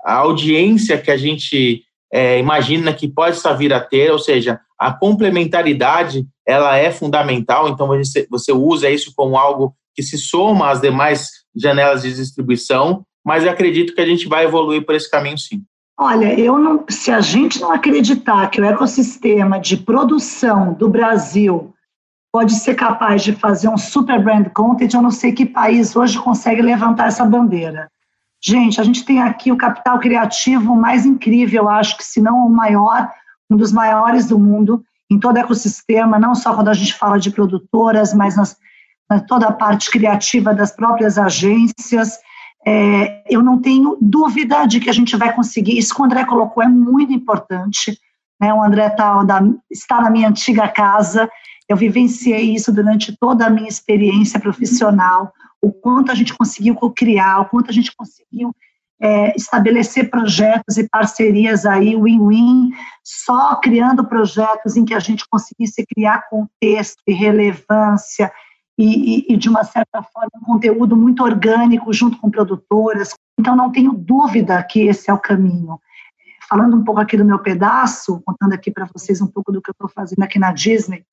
[0.03, 4.93] a audiência que a gente é, imagina que pode vir a ter, ou seja, a
[4.93, 10.79] complementaridade ela é fundamental, então você, você usa isso como algo que se soma às
[10.79, 15.37] demais janelas de distribuição, mas eu acredito que a gente vai evoluir por esse caminho
[15.37, 15.63] sim.
[15.97, 21.73] Olha, eu não, se a gente não acreditar que o ecossistema de produção do Brasil
[22.33, 26.19] pode ser capaz de fazer um super brand content, eu não sei que país hoje
[26.19, 27.89] consegue levantar essa bandeira.
[28.43, 32.45] Gente, a gente tem aqui o capital criativo mais incrível, eu acho que se não
[32.45, 33.09] o maior,
[33.49, 37.17] um dos maiores do mundo, em todo o ecossistema, não só quando a gente fala
[37.17, 38.57] de produtoras, mas nas, na
[39.27, 42.17] toda a parte criativa das próprias agências.
[42.65, 45.77] É, eu não tenho dúvida de que a gente vai conseguir.
[45.77, 47.97] Isso que o André colocou é muito importante.
[48.39, 48.53] Né?
[48.53, 49.23] O André tá,
[49.71, 51.29] está na minha antiga casa,
[51.69, 55.31] eu vivenciei isso durante toda a minha experiência profissional
[55.65, 58.55] o quanto a gente conseguiu criar, o quanto a gente conseguiu
[59.01, 62.69] é, estabelecer projetos e parcerias aí win-win,
[63.03, 68.31] só criando projetos em que a gente conseguisse criar contexto e relevância
[68.77, 73.13] e, e, de uma certa forma, um conteúdo muito orgânico junto com produtoras.
[73.39, 75.79] Então, não tenho dúvida que esse é o caminho.
[76.49, 79.69] Falando um pouco aqui do meu pedaço, contando aqui para vocês um pouco do que
[79.69, 81.05] eu estou fazendo aqui na Disney,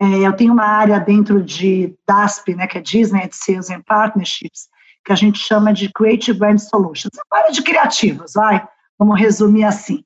[0.00, 4.68] é, eu tenho uma área dentro de DASP, né, que é Disney Sales and Partnerships,
[5.04, 7.16] que a gente chama de Creative Brand Solutions.
[7.16, 8.66] É uma área de criativos, vai?
[8.98, 10.04] Vamos resumir assim.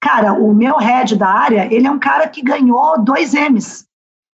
[0.00, 3.86] Cara, o meu head da área, ele é um cara que ganhou dois M's.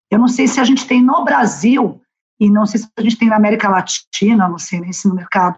[0.09, 2.01] Eu não sei se a gente tem no Brasil,
[2.39, 5.15] e não sei se a gente tem na América Latina, não sei nem se no
[5.15, 5.57] mercado,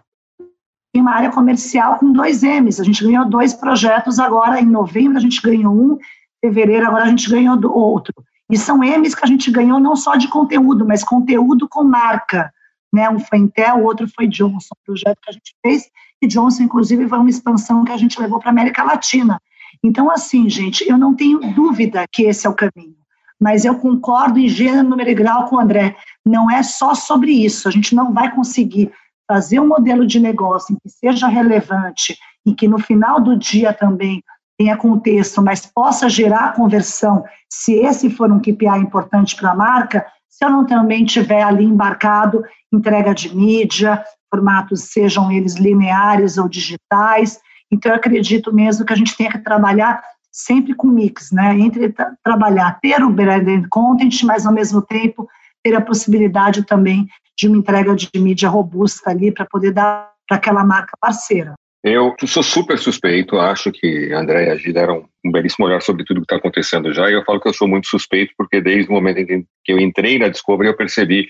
[0.92, 2.78] tem uma área comercial com dois M's.
[2.78, 7.04] A gente ganhou dois projetos agora, em novembro a gente ganhou um, em fevereiro agora
[7.04, 8.12] a gente ganhou outro.
[8.50, 12.52] E são M's que a gente ganhou não só de conteúdo, mas conteúdo com marca
[12.92, 13.08] né?
[13.08, 17.08] Um foi Intel, o outro foi Johnson, projeto que a gente fez, e Johnson, inclusive,
[17.08, 19.40] foi uma expansão que a gente levou para a América Latina.
[19.82, 22.96] Então, assim, gente, eu não tenho dúvida que esse é o caminho,
[23.42, 27.32] mas eu concordo em gênero, número e grau com o André, não é só sobre
[27.32, 28.92] isso, a gente não vai conseguir
[29.28, 34.22] fazer um modelo de negócio que seja relevante e que no final do dia também
[34.56, 40.06] tenha contexto, mas possa gerar conversão, se esse for um KPI importante para a marca,
[40.28, 46.48] se eu não também tiver ali embarcado entrega de mídia, formatos sejam eles lineares ou
[46.48, 47.40] digitais.
[47.70, 50.02] Então, eu acredito mesmo que a gente tem que trabalhar
[50.32, 51.58] sempre com mix, né?
[51.58, 55.28] Entre trabalhar, ter o branded content, mas ao mesmo tempo
[55.62, 57.06] ter a possibilidade também
[57.38, 61.54] de uma entrega de mídia robusta ali para poder dar para aquela marca parceira.
[61.84, 66.04] Eu sou super suspeito, acho que André e a Gida deram um belíssimo olhar sobre
[66.04, 68.88] tudo que está acontecendo já, e eu falo que eu sou muito suspeito porque desde
[68.88, 71.28] o momento em que eu entrei na Discovery eu percebi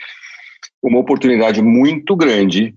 [0.82, 2.74] uma oportunidade muito grande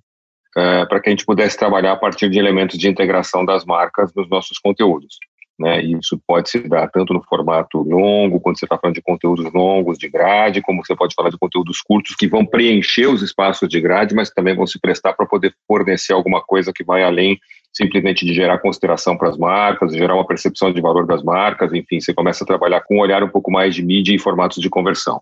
[0.58, 4.14] uh, para que a gente pudesse trabalhar a partir de elementos de integração das marcas
[4.16, 5.18] nos nossos conteúdos.
[5.58, 5.82] Né?
[5.84, 9.52] E isso pode se dar tanto no formato longo, quando você está falando de conteúdos
[9.54, 13.70] longos de grade, como você pode falar de conteúdos curtos que vão preencher os espaços
[13.70, 17.39] de grade, mas também vão se prestar para poder fornecer alguma coisa que vai além
[17.76, 22.00] simplesmente de gerar consideração para as marcas, gerar uma percepção de valor das marcas, enfim,
[22.00, 24.70] você começa a trabalhar com um olhar um pouco mais de mídia e formatos de
[24.70, 25.20] conversão.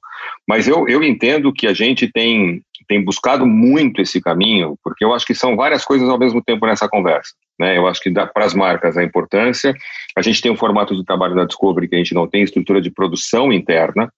[0.47, 5.13] Mas eu, eu entendo que a gente tem, tem buscado muito esse caminho, porque eu
[5.13, 7.33] acho que são várias coisas ao mesmo tempo nessa conversa.
[7.59, 7.77] Né?
[7.77, 9.73] Eu acho que dá para as marcas a importância.
[10.17, 12.81] A gente tem um formato de trabalho da Discovery que a gente não tem estrutura
[12.81, 14.09] de produção interna,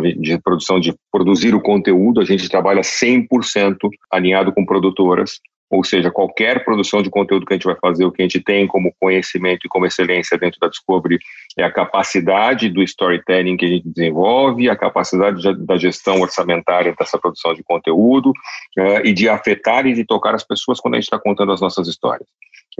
[0.00, 3.76] de produção de produzir o conteúdo, a gente trabalha 100%
[4.10, 5.38] alinhado com produtoras,
[5.70, 8.40] ou seja, qualquer produção de conteúdo que a gente vai fazer, o que a gente
[8.40, 11.18] tem como conhecimento e como excelência dentro da Discovery
[11.58, 17.18] é a capacidade do storytelling que a gente desenvolve, a capacidade da gestão orçamentária dessa
[17.18, 18.30] produção de conteúdo
[18.78, 21.60] uh, e de afetar e de tocar as pessoas quando a gente está contando as
[21.60, 22.28] nossas histórias.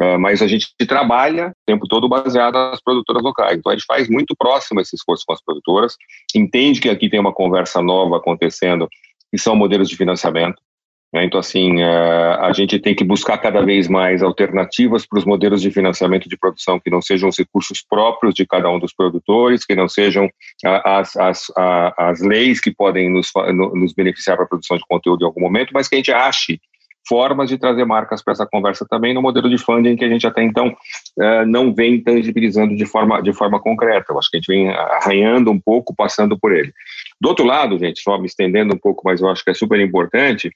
[0.00, 3.58] Uh, mas a gente trabalha o tempo todo baseado nas produtoras locais.
[3.58, 5.96] Então a gente faz muito próximo esse esforço com as produtoras,
[6.34, 8.88] entende que aqui tem uma conversa nova acontecendo,
[9.30, 10.60] que são modelos de financiamento.
[11.12, 11.24] Né?
[11.24, 11.86] Então, assim, é,
[12.40, 16.38] a gente tem que buscar cada vez mais alternativas para os modelos de financiamento de
[16.38, 20.28] produção que não sejam os recursos próprios de cada um dos produtores, que não sejam
[20.64, 21.52] as, as,
[21.98, 23.30] as leis que podem nos,
[23.74, 26.58] nos beneficiar para a produção de conteúdo em algum momento, mas que a gente ache
[27.06, 30.26] formas de trazer marcas para essa conversa também no modelo de funding que a gente
[30.26, 30.74] até então
[31.20, 34.12] é, não vem tangibilizando de forma, de forma concreta.
[34.12, 36.72] Eu acho que a gente vem arranhando um pouco, passando por ele.
[37.20, 39.80] Do outro lado, gente, só me estendendo um pouco, mas eu acho que é super
[39.80, 40.50] importante,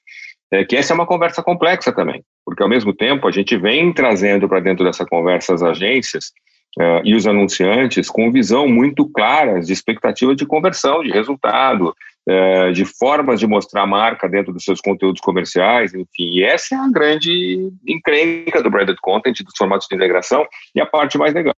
[0.51, 3.93] é que essa é uma conversa complexa também, porque ao mesmo tempo a gente vem
[3.93, 6.33] trazendo para dentro dessa conversa as agências
[6.79, 11.95] uh, e os anunciantes com visão muito claras de expectativa de conversão, de resultado,
[12.29, 16.31] uh, de formas de mostrar a marca dentro dos seus conteúdos comerciais, enfim.
[16.33, 20.87] E essa é a grande encrenca do branded content, dos formatos de integração, e a
[20.87, 21.55] parte mais legal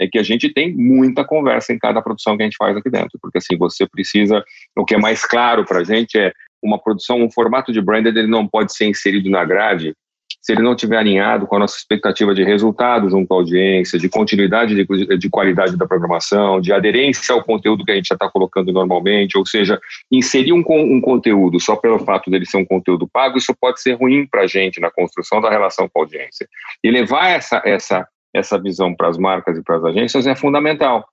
[0.00, 2.88] é que a gente tem muita conversa em cada produção que a gente faz aqui
[2.88, 4.42] dentro, porque assim, você precisa,
[4.74, 8.16] o que é mais claro para a gente é uma produção, um formato de branded,
[8.16, 9.94] ele não pode ser inserido na grade
[10.40, 14.08] se ele não estiver alinhado com a nossa expectativa de resultado junto à audiência, de
[14.08, 18.28] continuidade de, de qualidade da programação, de aderência ao conteúdo que a gente já está
[18.28, 19.78] colocando normalmente, ou seja,
[20.10, 23.94] inserir um, um conteúdo só pelo fato dele ser um conteúdo pago, isso pode ser
[23.94, 26.48] ruim para a gente na construção da relação com a audiência.
[26.82, 31.06] E levar essa, essa, essa visão para as marcas e para as agências é fundamental.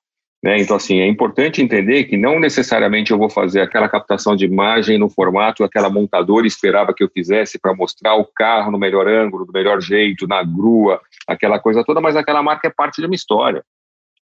[0.43, 0.59] Né?
[0.59, 4.97] Então, assim, é importante entender que não necessariamente eu vou fazer aquela captação de imagem
[4.97, 9.07] no formato que aquela montadora esperava que eu fizesse para mostrar o carro no melhor
[9.07, 13.07] ângulo, do melhor jeito, na grua, aquela coisa toda, mas aquela marca é parte de
[13.07, 13.63] uma história.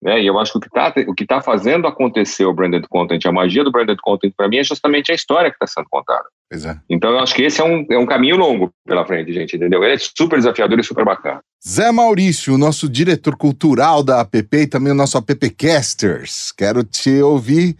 [0.03, 0.21] Né?
[0.21, 3.65] E eu acho que o que está tá fazendo acontecer o branded content, a magia
[3.65, 6.29] do branded content para mim é justamente a história que está sendo contada.
[6.53, 6.79] Pois é.
[6.91, 9.83] Então eu acho que esse é um, é um caminho longo pela frente, gente, entendeu?
[9.83, 11.41] Ele é super desafiador e super bacana.
[11.67, 16.53] Zé Maurício, nosso diretor cultural da APP e também o nosso AppCasters.
[16.53, 17.75] Quero te ouvir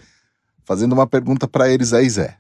[0.65, 2.39] fazendo uma pergunta para eles aí, Zé.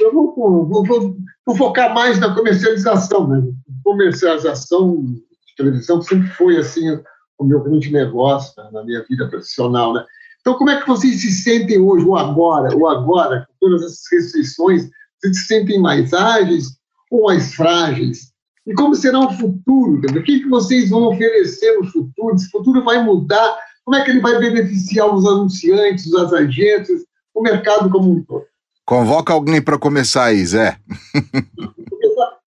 [0.00, 3.42] Eu vou, vou, vou, vou, focar mais na comercialização, né?
[3.82, 6.96] Comercialização de televisão sempre foi assim
[7.36, 8.70] o meu grande negócio né?
[8.72, 10.04] na minha vida profissional, né?
[10.42, 14.02] Então, como é que vocês se sentem hoje, ou agora, ou agora, com todas essas
[14.10, 14.90] restrições?
[15.20, 16.66] Vocês se sentem mais ágeis
[17.10, 18.32] ou mais frágeis?
[18.66, 20.00] E como será o futuro?
[20.18, 22.34] O que, que vocês vão oferecer no futuro?
[22.34, 23.56] Esse futuro vai mudar?
[23.84, 28.44] Como é que ele vai beneficiar os anunciantes, os agentes, o mercado como um todo?
[28.84, 30.76] Convoca alguém para começar aí, Zé.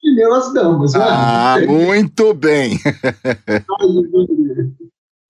[0.01, 0.93] Primeiro as damas.
[0.93, 0.99] Né?
[1.01, 2.77] Ah, muito bem.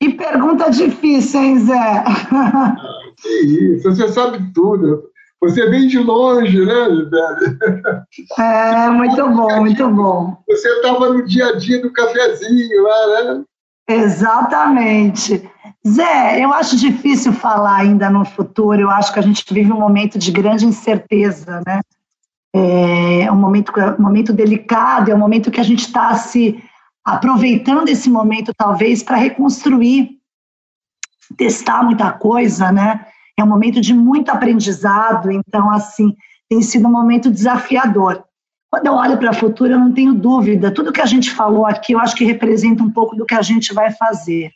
[0.02, 2.04] Que pergunta difícil, hein, Zé?
[3.22, 5.04] Que isso, você sabe tudo.
[5.42, 6.88] Você vem de longe, né,
[8.38, 10.38] É, muito bom, muito bom.
[10.50, 13.44] Você estava no dia a dia do cafezinho lá, né?
[13.88, 15.48] Exatamente.
[15.88, 18.82] Zé, eu acho difícil falar ainda no futuro.
[18.82, 21.82] Eu acho que a gente vive um momento de grande incerteza, né?
[22.54, 26.64] É um momento, um momento delicado, é um momento que a gente está se
[27.06, 30.18] aproveitando esse momento, talvez, para reconstruir,
[31.38, 33.06] testar muita coisa, né?
[33.38, 36.16] É um momento de muito aprendizado, então, assim,
[36.50, 38.24] tem sido um momento desafiador.
[38.72, 41.66] Quando eu olho para o futuro, eu não tenho dúvida, tudo que a gente falou
[41.66, 44.52] aqui, eu acho que representa um pouco do que a gente vai fazer.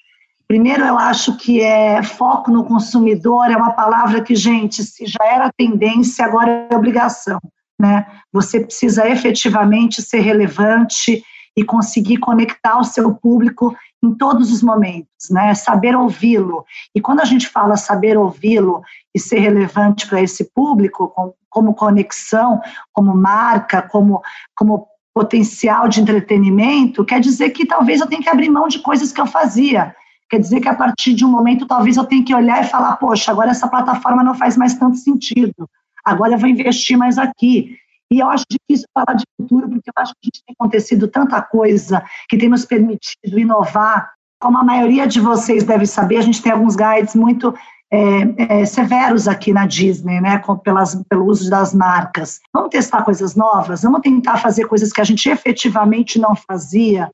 [0.47, 5.23] Primeiro, eu acho que é foco no consumidor, é uma palavra que, gente, se já
[5.23, 7.39] era tendência, agora é obrigação.
[7.79, 8.05] Né?
[8.33, 11.23] Você precisa efetivamente ser relevante
[11.59, 15.53] e conseguir conectar o seu público em todos os momentos, né?
[15.53, 16.63] Saber ouvi-lo.
[16.95, 18.81] E quando a gente fala saber ouvi-lo
[19.13, 21.13] e ser relevante para esse público,
[21.49, 22.61] como, conexão,
[22.93, 24.21] como marca, como,
[24.55, 29.11] como potencial de entretenimento, quer dizer que talvez eu tenha que abrir mão de coisas
[29.11, 29.93] que eu fazia.
[30.29, 32.95] Quer dizer que a partir de um momento talvez eu tenha que olhar e falar,
[32.95, 35.69] poxa, agora essa plataforma não faz mais tanto sentido.
[36.05, 37.75] Agora eu vou investir mais aqui.
[38.11, 41.07] E eu acho difícil falar de futuro, porque eu acho que a gente tem acontecido
[41.07, 44.11] tanta coisa que tem nos permitido inovar.
[44.41, 47.53] Como a maioria de vocês deve saber, a gente tem alguns guides muito
[47.91, 52.39] é, é, severos aqui na Disney, né, com, pelas, pelo uso das marcas.
[52.53, 57.09] Vamos testar coisas novas, vamos tentar fazer coisas que a gente efetivamente não fazia,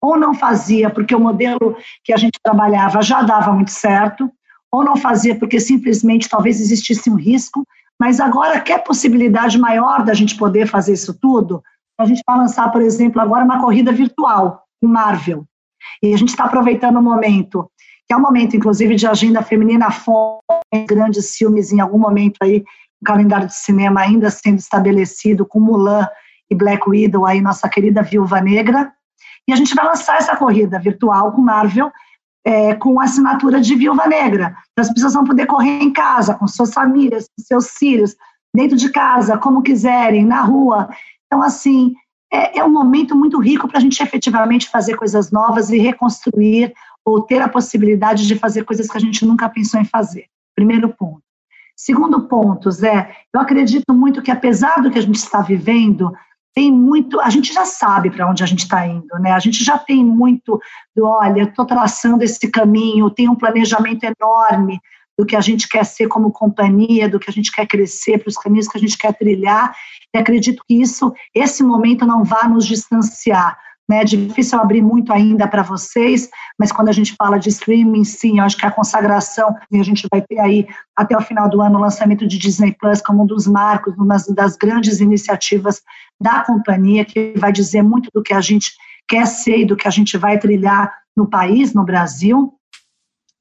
[0.00, 4.30] ou não fazia porque o modelo que a gente trabalhava já dava muito certo,
[4.72, 7.66] ou não fazia porque simplesmente talvez existisse um risco,
[8.00, 11.62] mas agora, quer possibilidade maior da gente poder fazer isso tudo?
[11.98, 15.44] A gente vai lançar, por exemplo, agora uma corrida virtual, com Marvel.
[16.02, 17.70] E a gente está aproveitando o momento,
[18.08, 20.40] que é um momento, inclusive, de agenda feminina forte,
[20.88, 22.64] grandes filmes em algum momento aí,
[23.02, 26.08] o calendário de cinema ainda sendo estabelecido com Mulan
[26.50, 28.90] e Black Widow, aí nossa querida Viúva Negra.
[29.46, 31.92] E a gente vai lançar essa corrida virtual com Marvel,
[32.44, 34.56] é, com assinatura de viúva negra.
[34.72, 38.14] Então, as pessoas vão poder correr em casa, com suas famílias, com seus filhos,
[38.54, 40.88] dentro de casa, como quiserem, na rua.
[41.26, 41.94] Então, assim,
[42.32, 46.72] é, é um momento muito rico para a gente efetivamente fazer coisas novas e reconstruir
[47.04, 50.26] ou ter a possibilidade de fazer coisas que a gente nunca pensou em fazer.
[50.54, 51.22] Primeiro ponto.
[51.76, 56.12] Segundo ponto, Zé, eu acredito muito que apesar do que a gente está vivendo,
[56.54, 59.32] tem muito, a gente já sabe para onde a gente está indo, né?
[59.32, 60.60] A gente já tem muito
[60.94, 64.80] do, olha, estou traçando esse caminho, tem um planejamento enorme
[65.18, 68.28] do que a gente quer ser como companhia, do que a gente quer crescer, para
[68.28, 69.74] os caminhos que a gente quer trilhar.
[70.14, 73.56] E acredito que isso, esse momento não vá nos distanciar.
[73.90, 78.04] Né, é difícil abrir muito ainda para vocês, mas quando a gente fala de streaming,
[78.04, 80.64] sim, acho que a consagração, a gente vai ter aí
[80.96, 84.16] até o final do ano o lançamento de Disney Plus como um dos marcos, uma
[84.28, 85.82] das grandes iniciativas
[86.20, 88.74] da companhia, que vai dizer muito do que a gente
[89.08, 92.54] quer ser e do que a gente vai trilhar no país, no Brasil.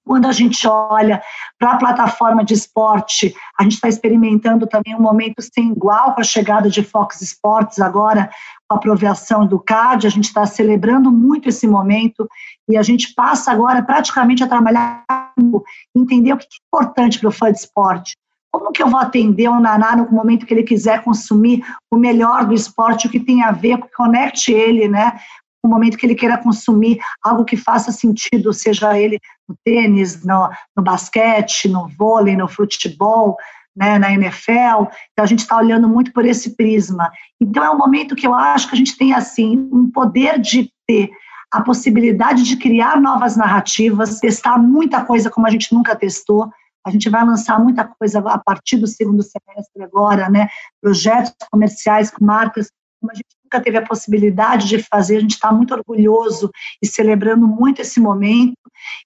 [0.10, 1.22] Quando a gente olha
[1.60, 6.22] para a plataforma de esporte, a gente está experimentando também um momento sem igual com
[6.22, 8.28] a chegada de Fox Sports agora,
[8.68, 12.28] com a aprovação do CAD, a gente está celebrando muito esse momento
[12.68, 15.06] e a gente passa agora praticamente a trabalhar,
[15.96, 18.18] entender o que é importante para o fã de esporte.
[18.52, 22.48] Como que eu vou atender o Naná no momento que ele quiser consumir o melhor
[22.48, 25.20] do esporte, o que tem a ver, que conecte ele, né,
[25.64, 30.50] no momento que ele queira consumir algo que faça sentido, seja ele no tênis, no,
[30.76, 33.38] no basquete, no vôlei, no futebol,
[33.76, 34.88] né, na NFL.
[35.12, 37.12] Então, a gente está olhando muito por esse prisma.
[37.42, 40.72] Então, é um momento que eu acho que a gente tem, assim, um poder de
[40.88, 41.10] ter
[41.52, 46.50] a possibilidade de criar novas narrativas, testar muita coisa como a gente nunca testou.
[46.86, 50.48] A gente vai lançar muita coisa a partir do segundo semestre agora, né?
[50.82, 55.32] Projetos comerciais com marcas como a gente nunca teve a possibilidade de fazer, a gente
[55.32, 58.54] está muito orgulhoso e celebrando muito esse momento.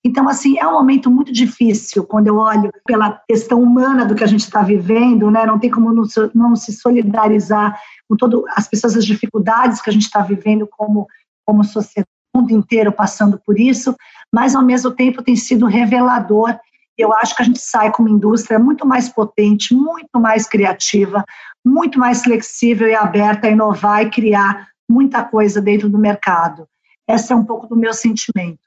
[0.04, 4.24] Então, assim, é um momento muito difícil quando eu olho pela questão humana do que
[4.24, 5.46] a gente está vivendo, né?
[5.46, 5.94] Não tem como
[6.36, 11.08] não, se solidarizar com todas as pessoas, as dificuldades que a gente está vivendo como,
[11.46, 13.96] como sociedade, o mundo inteiro passando por isso,
[14.34, 16.58] mas ao mesmo tempo tem sido revelador
[16.98, 21.24] eu acho que a gente sai com uma indústria muito mais potente, muito mais criativa,
[21.66, 26.68] muito mais flexível e aberta a inovar e criar muita coisa dentro do mercado.
[27.08, 28.60] Esse é um pouco do meu sentimento.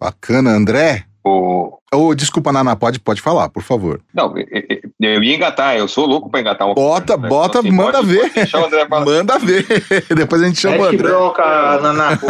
[0.00, 1.04] Bacana, André.
[1.24, 1.78] O...
[1.94, 4.00] Oh, desculpa, Nana, pode, pode falar, por favor.
[4.12, 7.28] Não, eu ia engatar, eu sou louco para engatar uma Bota, coisa, né?
[7.28, 8.50] bota, então, assim, manda pode, ver.
[8.50, 9.66] Pode manda ver.
[10.16, 10.96] Depois a gente chama o André.
[10.96, 12.16] bronca, Naná.
[12.16, 12.26] Pô,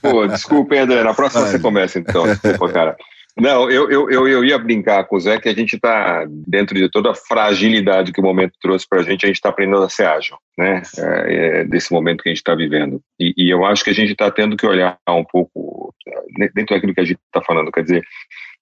[0.00, 1.50] pô, desculpa, André, na próxima Ai.
[1.50, 2.22] você começa então.
[2.24, 2.96] Desculpa, cara.
[3.40, 6.74] Não, eu, eu, eu, eu, ia brincar com o Zé que a gente está, dentro
[6.76, 9.82] de toda a fragilidade que o momento trouxe para a gente, a gente está aprendendo
[9.82, 10.82] a ser ágil, né?
[10.98, 13.00] É, é, desse momento que a gente está vivendo.
[13.18, 15.94] E, e, eu acho que a gente está tendo que olhar um pouco
[16.38, 17.72] né, dentro daquilo que a gente está falando.
[17.72, 18.02] Quer dizer,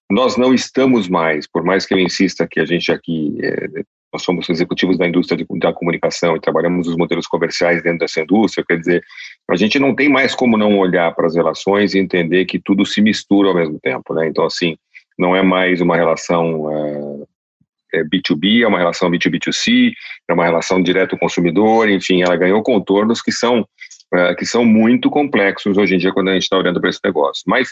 [0.09, 4.23] nós não estamos mais, por mais que eu insista que a gente aqui é, nós
[4.23, 8.65] somos executivos da indústria de, da comunicação e trabalhamos os modelos comerciais dentro dessa indústria,
[8.67, 9.03] quer dizer,
[9.49, 12.85] a gente não tem mais como não olhar para as relações e entender que tudo
[12.85, 14.27] se mistura ao mesmo tempo, né?
[14.27, 14.77] Então, assim,
[15.17, 19.91] não é mais uma relação é, é B2B, é uma relação B2B2C,
[20.27, 23.65] é uma relação direto consumidor, enfim, ela ganhou contornos que são
[24.11, 26.99] é, que são muito complexos hoje em dia quando a gente está olhando para esse
[27.03, 27.43] negócio.
[27.45, 27.71] Mas,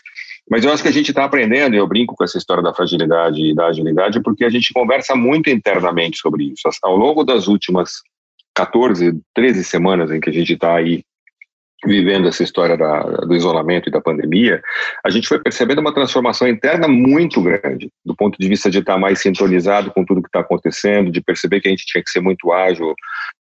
[0.49, 2.73] mas eu acho que a gente está aprendendo, e eu brinco com essa história da
[2.73, 6.69] fragilidade e da agilidade, porque a gente conversa muito internamente sobre isso.
[6.83, 8.03] Ao longo das últimas
[8.53, 11.03] 14, 13 semanas em que a gente está aí
[11.85, 14.61] vivendo essa história da, do isolamento e da pandemia,
[15.05, 18.97] a gente foi percebendo uma transformação interna muito grande, do ponto de vista de estar
[18.97, 22.19] mais sintonizado com tudo que está acontecendo, de perceber que a gente tinha que ser
[22.19, 22.95] muito ágil,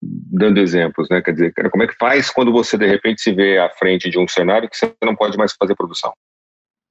[0.01, 1.20] dando exemplos, né?
[1.20, 4.18] Quer dizer, como é que faz quando você de repente se vê à frente de
[4.18, 6.12] um cenário que você não pode mais fazer produção?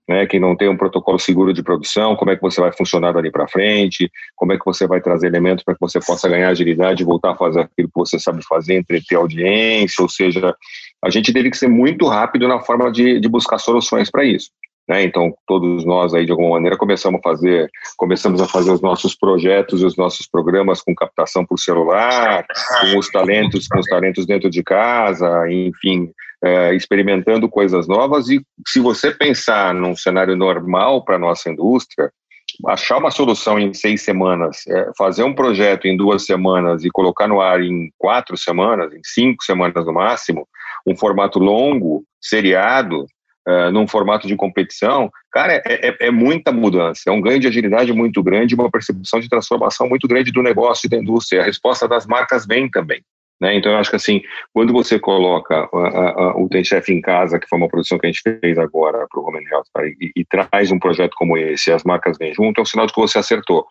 [0.08, 3.12] Né, que não tem um protocolo seguro de produção, como é que você vai funcionar
[3.12, 6.50] dali para frente, como é que você vai trazer elementos para que você possa ganhar
[6.50, 10.56] agilidade e voltar a fazer aquilo que você sabe fazer, entreter audiência, ou seja,
[11.04, 14.50] a gente teve que ser muito rápido na forma de, de buscar soluções para isso.
[14.90, 15.04] Né?
[15.04, 19.16] Então, todos nós aí, de alguma maneira, começamos a fazer, começamos a fazer os nossos
[19.16, 22.44] projetos os nossos programas com captação por celular,
[22.82, 26.12] com os talentos, com os talentos dentro de casa, enfim,
[26.44, 28.30] é, experimentando coisas novas.
[28.30, 32.12] E se você pensar num cenário normal para a nossa indústria,
[32.68, 37.28] achar uma solução em seis semanas, é, fazer um projeto em duas semanas e colocar
[37.28, 40.48] no ar em quatro semanas, em cinco semanas no máximo,
[40.86, 43.06] um formato longo, seriado,
[43.48, 47.48] uh, num formato de competição, cara, é, é, é, muita mudança, é um ganho de
[47.48, 51.42] agilidade muito grande, uma percepção de transformação muito grande do negócio e da indústria.
[51.42, 53.02] A resposta das marcas vem também.
[53.40, 53.56] Né?
[53.56, 54.22] Então, eu acho que assim,
[54.54, 55.70] quando você coloca
[56.36, 59.24] o Tem em Casa, que foi uma produção que a gente fez agora para o
[59.24, 59.86] Roman Health, tá?
[59.86, 62.86] e, e, traz um projeto como esse, e as marcas vêm junto, é um sinal
[62.86, 63.66] de que você acertou.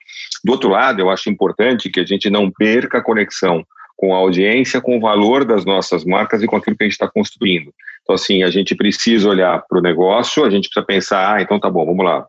[0.44, 3.64] Do outro lado, eu acho importante que a gente não perca a conexão
[3.96, 6.92] com a audiência, com o valor das nossas marcas e com aquilo que a gente
[6.92, 7.74] está construindo.
[8.02, 11.58] Então, assim, a gente precisa olhar para o negócio, a gente precisa pensar, ah, então
[11.58, 12.24] tá bom, vamos lá,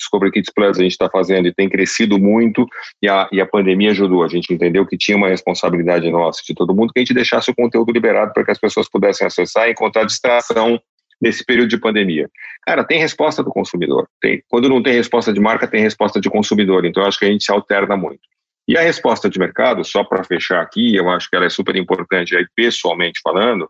[0.00, 2.66] Discovery Kids Plus a gente está fazendo e tem crescido muito
[3.00, 4.24] e a, e a pandemia ajudou.
[4.24, 7.50] A gente entendeu que tinha uma responsabilidade nossa, de todo mundo, que a gente deixasse
[7.50, 10.80] o conteúdo liberado para que as pessoas pudessem acessar e encontrar distração
[11.20, 12.28] nesse período de pandemia.
[12.66, 14.08] Cara, tem resposta do consumidor.
[14.20, 14.42] Tem.
[14.48, 16.84] Quando não tem resposta de marca, tem resposta de consumidor.
[16.86, 18.20] Então, acho que a gente se alterna muito.
[18.66, 21.76] E a resposta de mercado, só para fechar aqui, eu acho que ela é super
[21.76, 23.68] importante, aí pessoalmente falando,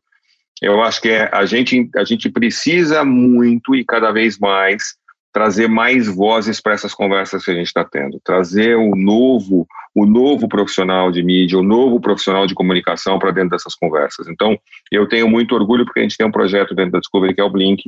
[0.60, 4.94] eu acho que é, a, gente, a gente precisa muito e cada vez mais
[5.32, 10.04] trazer mais vozes para essas conversas que a gente está tendo, trazer o novo, o
[10.04, 14.26] novo profissional de mídia, o novo profissional de comunicação para dentro dessas conversas.
[14.28, 14.58] Então,
[14.90, 17.44] eu tenho muito orgulho porque a gente tem um projeto dentro da Discovery que é
[17.44, 17.84] o Blink,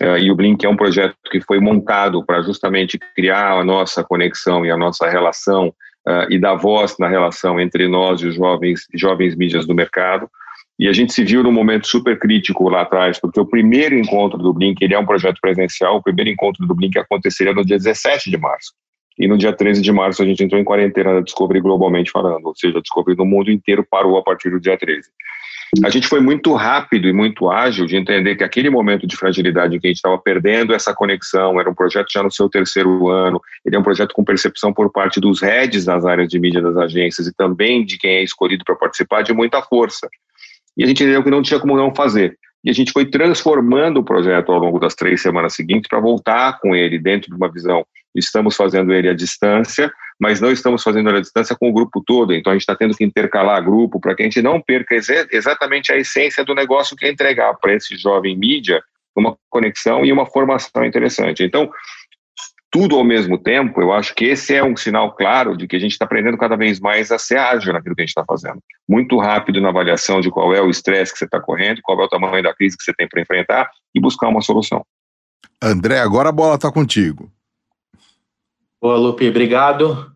[0.00, 4.02] Uh, e o Blink é um projeto que foi montado para justamente criar a nossa
[4.02, 8.34] conexão e a nossa relação uh, e dar voz na relação entre nós e os
[8.34, 10.30] jovens, jovens mídias do mercado.
[10.82, 14.36] E a gente se viu num momento super crítico lá atrás, porque o primeiro encontro
[14.36, 17.78] do Blink, ele é um projeto presencial, o primeiro encontro do Blink aconteceria no dia
[17.78, 18.72] 17 de março.
[19.16, 22.44] E no dia 13 de março a gente entrou em quarentena da Discovery globalmente falando,
[22.46, 25.08] ou seja, a Discovery no mundo inteiro parou a partir do dia 13.
[25.84, 29.76] A gente foi muito rápido e muito ágil de entender que aquele momento de fragilidade
[29.76, 33.08] em que a gente estava perdendo essa conexão, era um projeto já no seu terceiro
[33.08, 36.60] ano, ele é um projeto com percepção por parte dos heads das áreas de mídia
[36.60, 40.08] das agências e também de quem é escolhido para participar de muita força.
[40.76, 42.36] E a gente entendeu que não tinha como não fazer.
[42.64, 46.60] E a gente foi transformando o projeto ao longo das três semanas seguintes para voltar
[46.60, 51.08] com ele dentro de uma visão estamos fazendo ele à distância, mas não estamos fazendo
[51.08, 54.00] ele à distância com o grupo todo, então a gente está tendo que intercalar grupo
[54.00, 54.94] para que a gente não perca
[55.30, 58.82] exatamente a essência do negócio que é entregar para esse jovem mídia
[59.14, 61.44] uma conexão e uma formação interessante.
[61.44, 61.70] Então,
[62.72, 65.78] tudo ao mesmo tempo, eu acho que esse é um sinal claro de que a
[65.78, 68.60] gente está aprendendo cada vez mais a ser ágil naquilo que a gente está fazendo.
[68.88, 72.04] Muito rápido na avaliação de qual é o estresse que você está correndo, qual é
[72.04, 74.82] o tamanho da crise que você tem para enfrentar e buscar uma solução.
[75.62, 77.30] André, agora a bola está contigo.
[78.80, 80.10] Boa, Lupe, obrigado.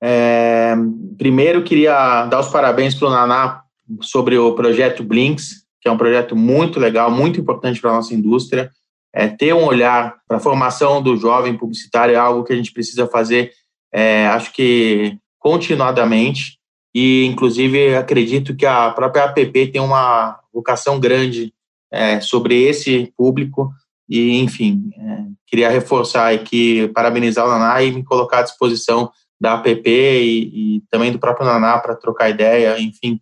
[0.00, 0.76] É,
[1.18, 3.62] primeiro, queria dar os parabéns para o Naná
[4.00, 8.14] sobre o projeto Blinks, que é um projeto muito legal, muito importante para a nossa
[8.14, 8.70] indústria
[9.14, 12.72] é, ter um olhar para a formação do jovem publicitário é algo que a gente
[12.72, 13.52] precisa fazer,
[13.92, 16.58] é, acho que continuadamente,
[16.92, 21.54] e inclusive acredito que a própria APP tem uma vocação grande
[21.92, 23.70] é, sobre esse público,
[24.08, 29.10] e enfim, é, queria reforçar aqui, parabenizar o Naná e me colocar à disposição
[29.40, 33.20] da APP e, e também do próprio Naná para trocar ideia, enfim,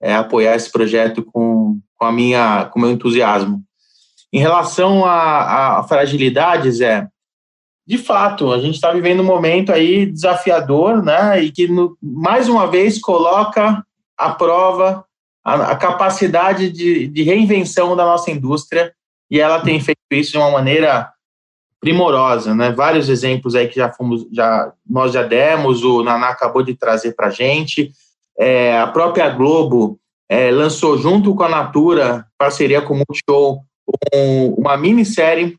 [0.00, 3.65] é, apoiar esse projeto com, com a minha, com o meu entusiasmo.
[4.36, 7.08] Em relação a, a fragilidades, é
[7.86, 11.42] de fato, a gente está vivendo um momento aí desafiador, né?
[11.42, 13.82] E que no, mais uma vez coloca
[14.14, 15.06] à prova
[15.42, 18.92] a, a capacidade de, de, reinvenção da nossa indústria
[19.30, 21.10] e ela tem feito isso de uma maneira
[21.80, 22.70] primorosa, né?
[22.72, 27.12] Vários exemplos aí que já fomos, já nós já demos, o Naná acabou de trazer
[27.12, 27.90] para gente.
[28.38, 33.64] É, a própria Globo é, lançou junto com a Natura, parceria com o Multishow,
[34.14, 35.56] um, uma minissérie,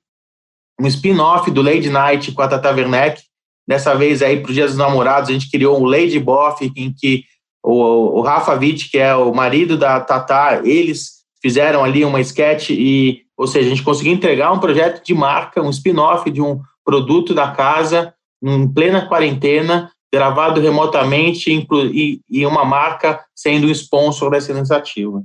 [0.80, 3.22] um spin-off do Lady Night com a Tata Werneck.
[3.68, 6.94] Dessa vez aí para os Dias dos Namorados, a gente criou um Lady Boff, em
[6.94, 7.26] que
[7.64, 12.70] o, o Rafa Witt, que é o marido da Tata, eles fizeram ali uma sketch
[12.70, 16.62] e, ou seja, a gente conseguiu entregar um projeto de marca, um spin-off de um
[16.86, 24.32] produto da casa, em plena quarentena, gravado remotamente e, e uma marca sendo o sponsor
[24.32, 25.22] dessa iniciativa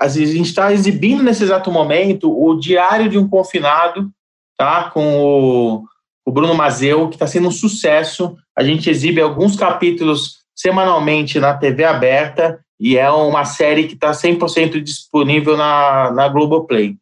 [0.00, 4.10] a gente está exibindo nesse exato momento o Diário de um Confinado,
[4.56, 4.90] tá?
[4.90, 5.84] Com o,
[6.26, 8.36] o Bruno Mazeu, que está sendo um sucesso.
[8.56, 14.12] A gente exibe alguns capítulos semanalmente na TV aberta e é uma série que está
[14.12, 16.96] 100% disponível na, na Globoplay.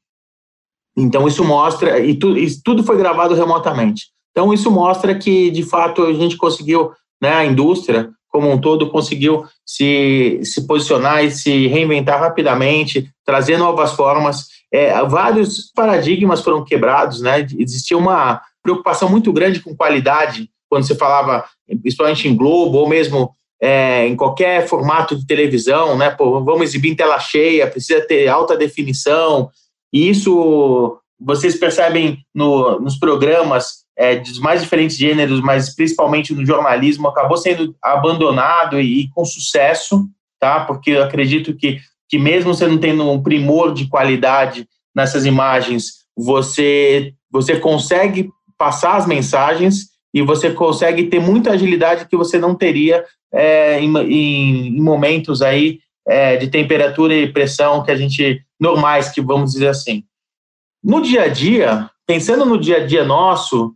[0.97, 4.07] Então, isso mostra, e, tu, e tudo foi gravado remotamente.
[4.31, 8.91] Então, isso mostra que, de fato, a gente conseguiu, né, a indústria como um todo
[8.91, 14.49] conseguiu se, se posicionar e se reinventar rapidamente, trazer novas formas.
[14.71, 17.47] É, vários paradigmas foram quebrados, né?
[17.59, 21.47] Existia uma preocupação muito grande com qualidade quando você falava,
[21.81, 26.11] principalmente em Globo ou mesmo é, em qualquer formato de televisão, né?
[26.11, 29.49] Pô, vamos exibir em tela cheia, precisa ter alta definição.
[29.91, 36.45] E isso vocês percebem no, nos programas é, dos mais diferentes gêneros, mas principalmente no
[36.45, 40.07] jornalismo, acabou sendo abandonado e, e, com sucesso,
[40.39, 40.61] tá?
[40.61, 41.79] Porque eu acredito que,
[42.09, 48.97] que mesmo você não tendo um primor de qualidade nessas imagens, você, você consegue passar
[48.97, 54.81] as mensagens e você consegue ter muita agilidade que você não teria é, em, em,
[54.81, 60.05] momentos aí é, de temperatura e pressão que a gente normais, que vamos dizer assim.
[60.83, 63.75] No dia a dia, pensando no dia a dia nosso,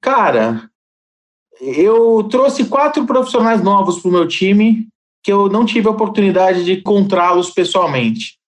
[0.00, 0.70] Cara,
[1.60, 4.88] eu trouxe quatro profissionais novos para o meu time
[5.22, 8.38] que eu não tive a oportunidade de encontrá-los pessoalmente.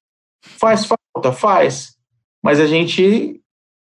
[0.42, 1.32] Faz falta?
[1.32, 1.96] Faz.
[2.42, 3.40] Mas a gente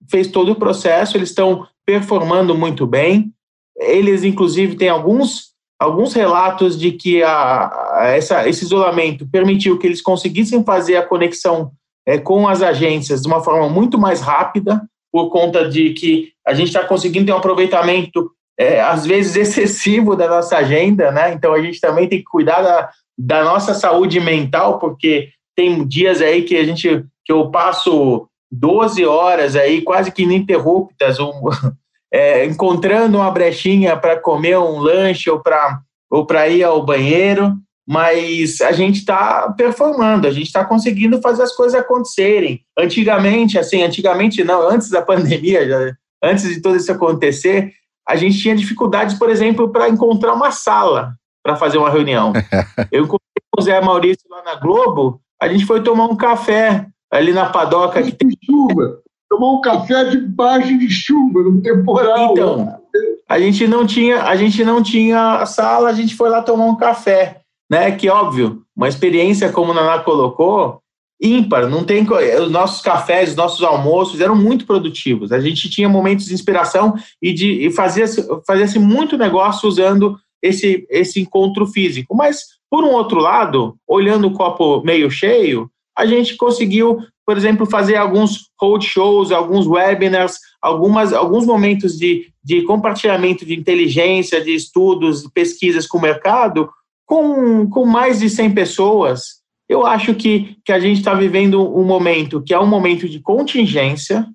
[0.09, 3.33] fez todo o processo, eles estão performando muito bem.
[3.77, 9.87] Eles, inclusive, têm alguns, alguns relatos de que a, a essa, esse isolamento permitiu que
[9.87, 11.71] eles conseguissem fazer a conexão
[12.05, 16.53] é, com as agências de uma forma muito mais rápida, por conta de que a
[16.53, 21.31] gente está conseguindo ter um aproveitamento, é, às vezes, excessivo da nossa agenda, né?
[21.31, 26.21] Então, a gente também tem que cuidar da, da nossa saúde mental, porque tem dias
[26.21, 31.31] aí que a gente, que eu passo 12 horas aí, quase que ininterruptas, um,
[32.13, 35.79] é, encontrando uma brechinha para comer um lanche ou para
[36.11, 37.53] ou ir ao banheiro,
[37.87, 42.61] mas a gente está performando, a gente está conseguindo fazer as coisas acontecerem.
[42.77, 47.73] Antigamente, assim, antigamente não, antes da pandemia, já, antes de tudo isso acontecer,
[48.07, 51.13] a gente tinha dificuldades, por exemplo, para encontrar uma sala
[51.43, 52.33] para fazer uma reunião.
[52.91, 56.87] Eu encontrei com o Zé Maurício lá na Globo, a gente foi tomar um café
[57.11, 58.99] ali na padoca que tem chuva.
[59.29, 62.31] Tomar um café debaixo de chuva, no temporal.
[62.31, 62.79] Então,
[63.27, 66.75] a gente não tinha, a gente não tinha sala, a gente foi lá tomar um
[66.75, 67.91] café né?
[67.91, 70.79] Que óbvio, uma experiência como o Naná colocou,
[71.21, 71.67] ímpar.
[71.69, 72.05] Não tem
[72.41, 75.31] os nossos cafés, os nossos almoços eram muito produtivos.
[75.31, 80.85] A gente tinha momentos de inspiração e de e fazia-se fazia muito negócio usando esse
[80.89, 82.15] esse encontro físico.
[82.15, 87.65] Mas por um outro lado, olhando o copo meio cheio, a gente conseguiu, por exemplo,
[87.65, 95.25] fazer alguns roadshows, alguns webinars, algumas, alguns momentos de, de compartilhamento de inteligência, de estudos,
[95.33, 96.69] pesquisas com o mercado,
[97.05, 99.41] com, com mais de 100 pessoas.
[99.67, 103.19] Eu acho que, que a gente está vivendo um momento que é um momento de
[103.19, 104.27] contingência,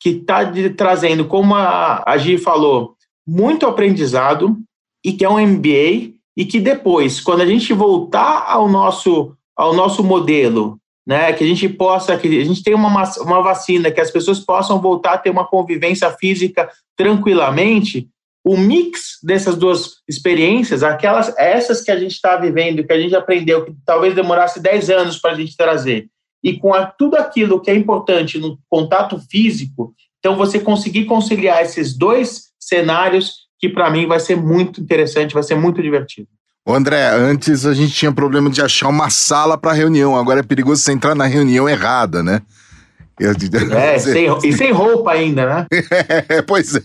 [0.00, 2.94] que está trazendo, como a, a Gi falou,
[3.26, 4.56] muito aprendizado
[5.04, 9.74] e que é um MBA e que depois, quando a gente voltar ao nosso, ao
[9.74, 14.00] nosso modelo né, que a gente possa, que a gente tenha uma, uma vacina, que
[14.00, 18.08] as pessoas possam voltar a ter uma convivência física tranquilamente,
[18.46, 23.12] o mix dessas duas experiências, aquelas, essas que a gente está vivendo, que a gente
[23.12, 26.06] aprendeu, que talvez demorasse 10 anos para a gente trazer,
[26.44, 31.60] e com a, tudo aquilo que é importante no contato físico, então você conseguir conciliar
[31.60, 36.28] esses dois cenários, que para mim vai ser muito interessante, vai ser muito divertido.
[36.64, 40.82] André, antes a gente tinha problema de achar uma sala para reunião, agora é perigoso
[40.82, 42.40] você entrar na reunião errada, né?
[43.18, 45.66] É, sem, e sem roupa ainda, né?
[46.28, 46.80] É, pois é.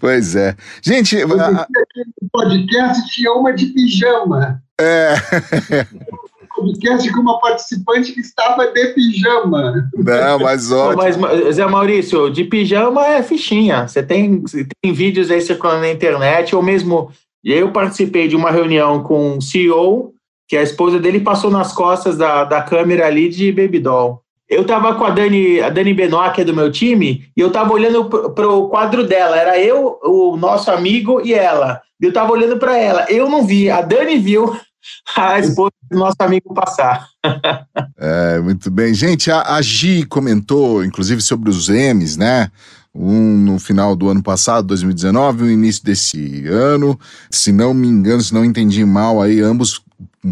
[0.00, 0.56] Pois é.
[0.82, 1.16] Gente.
[1.16, 1.50] Eu a...
[1.50, 4.60] no podcast tinha uma de pijama.
[4.80, 5.14] É.
[6.56, 9.88] podcast com uma participante que estava de pijama.
[9.94, 11.20] Não, mas ótimo.
[11.20, 13.86] Mas, Zé Maurício, de pijama é fichinha.
[13.86, 14.42] Você tem,
[14.82, 17.12] tem vídeos aí circulando na internet, ou mesmo
[17.44, 20.14] eu participei de uma reunião com o CEO,
[20.48, 24.22] que a esposa dele passou nas costas da, da câmera ali de Baby Doll.
[24.48, 27.48] Eu estava com a Dani, a Dani Benoit, que é do meu time, e eu
[27.48, 29.36] estava olhando para o quadro dela.
[29.36, 31.80] Era eu, o nosso amigo e ela.
[32.00, 33.06] Eu estava olhando para ela.
[33.10, 34.56] Eu não vi, a Dani viu
[35.16, 37.08] a esposa do nosso amigo passar.
[37.98, 38.94] é, muito bem.
[38.94, 42.50] Gente, a, a Gi comentou, inclusive, sobre os M's, né?
[42.98, 46.98] um no final do ano passado, 2019, no início desse ano.
[47.30, 49.82] Se não me engano, se não entendi mal, aí ambos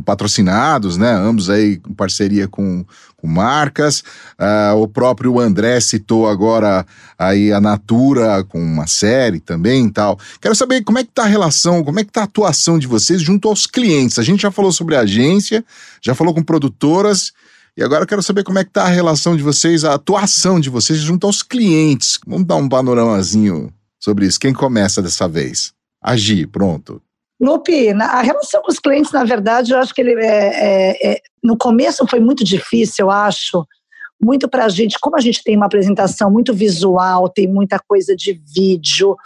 [0.04, 1.12] patrocinados, né?
[1.12, 2.84] Ambos aí em parceria com,
[3.24, 4.00] com marcas.
[4.38, 6.84] Uh, o próprio André citou agora
[7.18, 10.18] aí a Natura com uma série também e tal.
[10.42, 12.86] Quero saber como é que tá a relação, como é que tá a atuação de
[12.86, 14.18] vocês junto aos clientes.
[14.18, 15.64] A gente já falou sobre agência,
[16.02, 17.32] já falou com produtoras
[17.74, 20.60] e agora eu quero saber como é que está a relação de vocês, a atuação
[20.60, 22.20] de vocês junto aos clientes.
[22.26, 24.38] Vamos dar um panoramazinho sobre isso.
[24.38, 25.72] Quem começa dessa vez?
[26.02, 27.00] Agir, pronto.
[27.40, 31.20] Lupe, a relação com os clientes, na verdade, eu acho que ele é, é, é,
[31.42, 33.66] no começo foi muito difícil, eu acho,
[34.22, 38.14] muito para a gente, como a gente tem uma apresentação muito visual, tem muita coisa
[38.16, 39.16] de vídeo,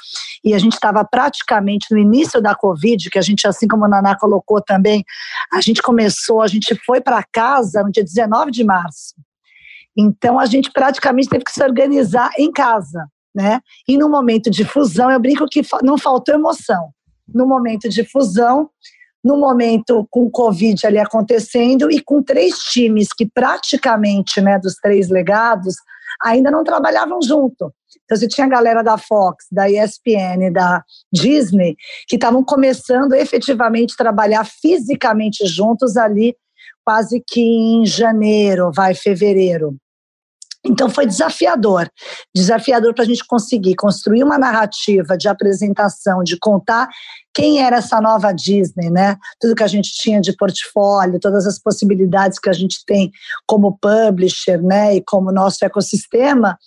[0.43, 3.89] e a gente estava praticamente no início da Covid, que a gente, assim como a
[3.89, 5.05] Naná colocou também,
[5.53, 9.15] a gente começou, a gente foi para casa no dia 19 de março.
[9.97, 13.61] Então a gente praticamente teve que se organizar em casa, né?
[13.87, 16.91] E no momento de fusão, eu brinco que não faltou emoção.
[17.33, 18.71] No momento de fusão,
[19.23, 24.77] no momento com o Covid ali acontecendo e com três times que praticamente, né, dos
[24.77, 25.75] três legados,
[26.23, 27.73] ainda não trabalhavam junto.
[28.05, 31.77] Então, você tinha a galera da Fox, da ESPN, da Disney,
[32.07, 36.35] que estavam começando efetivamente a trabalhar fisicamente juntos ali,
[36.85, 39.77] quase que em janeiro, vai, fevereiro.
[40.65, 41.89] Então foi desafiador,
[42.35, 46.89] desafiador para a gente conseguir construir uma narrativa de apresentação, de contar
[47.33, 49.17] quem era essa nova Disney, né?
[49.41, 53.13] Tudo que a gente tinha de portfólio, todas as possibilidades que a gente tem
[53.47, 54.97] como publisher, né?
[54.97, 56.59] E como nosso ecossistema.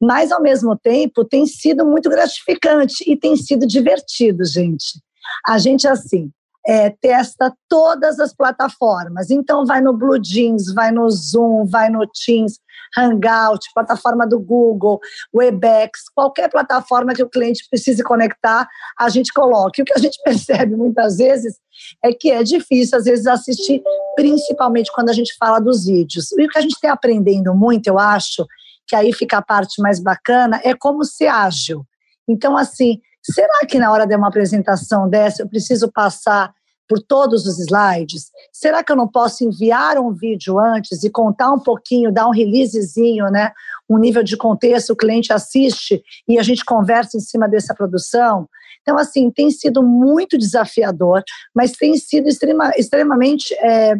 [0.00, 5.00] Mas ao mesmo tempo tem sido muito gratificante e tem sido divertido, gente.
[5.46, 6.30] A gente assim
[6.68, 9.30] é, testa todas as plataformas.
[9.30, 12.60] Então vai no Blue Jeans, vai no Zoom, vai no Teams
[12.96, 15.00] Hangout, plataforma do Google,
[15.34, 19.72] Webex, qualquer plataforma que o cliente precise conectar, a gente coloca.
[19.78, 21.56] E o que a gente percebe muitas vezes
[22.04, 23.82] é que é difícil, às vezes, assistir,
[24.14, 26.32] principalmente quando a gente fala dos vídeos.
[26.32, 28.46] E o que a gente tem aprendendo muito, eu acho,
[28.86, 31.84] que aí fica a parte mais bacana, é como ser ágil.
[32.28, 36.52] Então, assim, será que na hora de uma apresentação dessa eu preciso passar
[36.88, 38.30] por todos os slides?
[38.52, 42.32] Será que eu não posso enviar um vídeo antes e contar um pouquinho, dar um
[42.32, 43.52] releasezinho, né?
[43.88, 48.48] Um nível de contexto, o cliente assiste e a gente conversa em cima dessa produção?
[48.88, 51.22] Então, assim, tem sido muito desafiador,
[51.54, 53.94] mas tem sido extrema, extremamente é,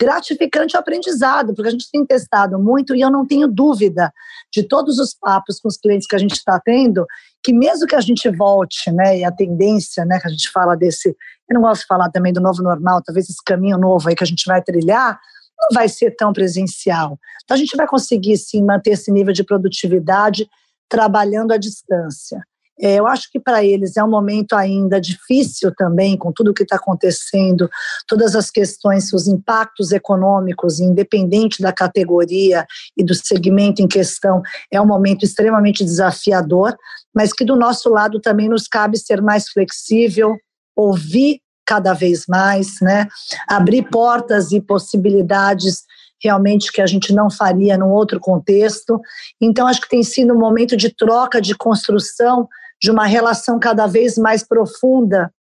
[0.00, 4.12] gratificante o aprendizado, porque a gente tem testado muito e eu não tenho dúvida
[4.52, 7.06] de todos os papos com os clientes que a gente está tendo,
[7.42, 10.76] que mesmo que a gente volte, né, e a tendência, né, que a gente fala
[10.76, 14.14] desse, eu não gosto de falar também do novo normal, talvez esse caminho novo aí
[14.14, 15.18] que a gente vai trilhar,
[15.58, 17.18] não vai ser tão presencial.
[17.44, 20.48] Então, a gente vai conseguir, sim, manter esse nível de produtividade
[20.88, 22.42] trabalhando à distância.
[22.80, 26.54] É, eu acho que para eles é um momento ainda difícil também, com tudo o
[26.54, 27.68] que está acontecendo,
[28.08, 32.66] todas as questões, os impactos econômicos, independente da categoria
[32.96, 36.76] e do segmento em questão, é um momento extremamente desafiador,
[37.14, 40.34] mas que do nosso lado também nos cabe ser mais flexível,
[40.74, 43.06] ouvir cada vez mais, né?
[43.48, 45.84] abrir portas e possibilidades
[46.22, 49.00] realmente que a gente não faria num outro contexto.
[49.40, 52.48] Então, acho que tem sido um momento de troca, de construção
[52.82, 55.32] de uma relação cada vez mais profunda.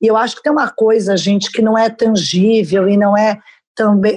[0.00, 3.38] E eu acho que tem uma coisa, gente, que não é tangível e não é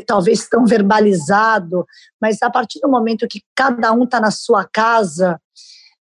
[0.08, 1.86] talvez tão verbalizado,
[2.22, 5.40] mas a partir do momento que cada um está na sua casa.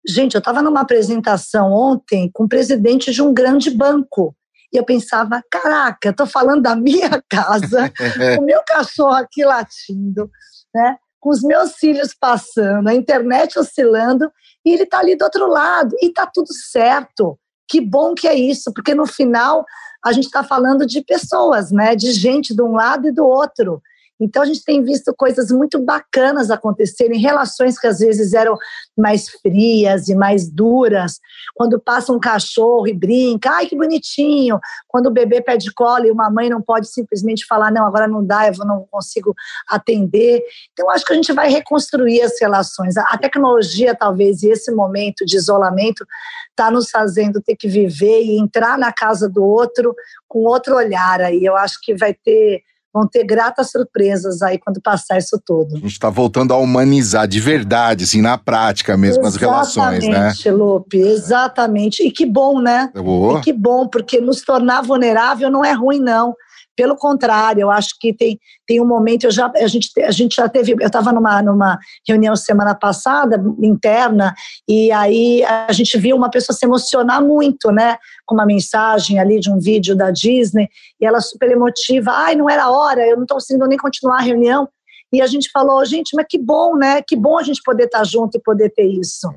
[0.07, 4.37] Gente, eu estava numa apresentação ontem com o presidente de um grande banco.
[4.73, 7.93] E eu pensava, caraca, estou falando da minha casa,
[8.39, 10.31] o meu cachorro aqui latindo,
[10.73, 10.97] né?
[11.23, 14.29] Com os meus filhos passando, a internet oscilando,
[14.65, 17.39] e ele está ali do outro lado, e está tudo certo.
[17.69, 19.65] Que bom que é isso, porque no final
[20.05, 21.95] a gente está falando de pessoas, né?
[21.95, 23.81] De gente de um lado e do outro.
[24.23, 28.57] Então a gente tem visto coisas muito bacanas acontecerem, relações que às vezes eram
[28.97, 31.19] mais frias e mais duras.
[31.55, 34.61] Quando passa um cachorro e brinca, ai que bonitinho.
[34.87, 38.25] Quando o bebê pede cola e uma mãe não pode simplesmente falar, não, agora não
[38.25, 39.35] dá, eu não consigo
[39.69, 40.43] atender.
[40.73, 42.97] Então acho que a gente vai reconstruir as relações.
[42.97, 46.07] A tecnologia, talvez, e esse momento de isolamento
[46.51, 49.95] está nos fazendo ter que viver e entrar na casa do outro
[50.29, 51.45] com outro olhar aí.
[51.45, 52.63] Eu acho que vai ter
[52.93, 55.77] vão ter gratas surpresas aí quando passar isso tudo.
[55.77, 60.05] A gente está voltando a humanizar de verdade, assim, na prática mesmo, exatamente, as relações,
[60.05, 60.11] né?
[60.11, 62.07] Exatamente, Lupe, exatamente.
[62.07, 62.91] E que bom, né?
[62.95, 63.39] Boa.
[63.39, 66.35] E que bom, porque nos tornar vulnerável não é ruim, não.
[66.77, 70.37] Pelo contrário, eu acho que tem, tem um momento, eu já, a, gente, a gente
[70.37, 74.35] já teve, eu estava numa, numa reunião semana passada, interna,
[74.69, 79.39] e aí a gente viu uma pessoa se emocionar muito, né, com uma mensagem ali
[79.39, 80.69] de um vídeo da Disney,
[81.01, 84.23] e ela super emotiva, ai, não era hora, eu não estou conseguindo nem continuar a
[84.23, 84.69] reunião,
[85.13, 87.03] e a gente falou, gente, mas que bom, né?
[87.07, 89.29] Que bom a gente poder estar junto e poder ter isso.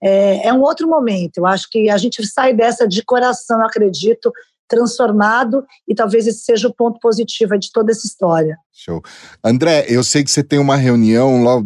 [0.00, 1.38] É, é um outro momento.
[1.38, 4.32] Eu acho que a gente sai dessa de coração, acredito,
[4.68, 8.56] transformado e talvez esse seja o ponto positivo de toda essa história.
[8.72, 9.02] Show.
[9.42, 11.62] André, eu sei que você tem uma reunião lá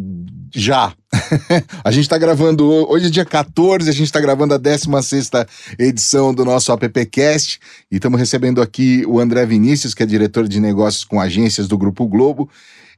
[0.54, 0.92] já.
[1.84, 5.30] a gente está gravando, hoje é dia 14, a gente está gravando a 16
[5.78, 7.58] edição do nosso AppCast
[7.90, 11.78] e estamos recebendo aqui o André Vinícius, que é diretor de negócios com agências do
[11.78, 12.48] Grupo Globo.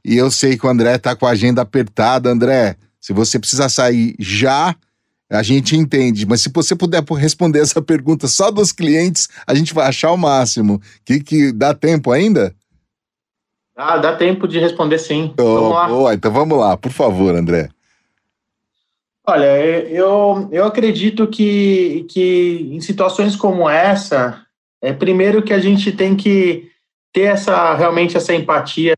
[0.03, 2.29] E eu sei que o André está com a agenda apertada.
[2.29, 4.75] André, se você precisar sair já,
[5.31, 9.73] a gente entende, mas se você puder responder essa pergunta só dos clientes, a gente
[9.73, 10.81] vai achar o máximo.
[11.05, 12.53] Que, que dá tempo ainda?
[13.75, 15.33] Ah, dá tempo de responder sim.
[15.39, 15.87] Oh, vamos lá.
[15.87, 17.69] Boa, então vamos lá, por favor, André.
[19.25, 19.57] Olha,
[19.87, 24.45] eu, eu acredito que, que em situações como essa,
[24.81, 26.69] é primeiro que a gente tem que
[27.13, 28.95] ter essa realmente essa empatia,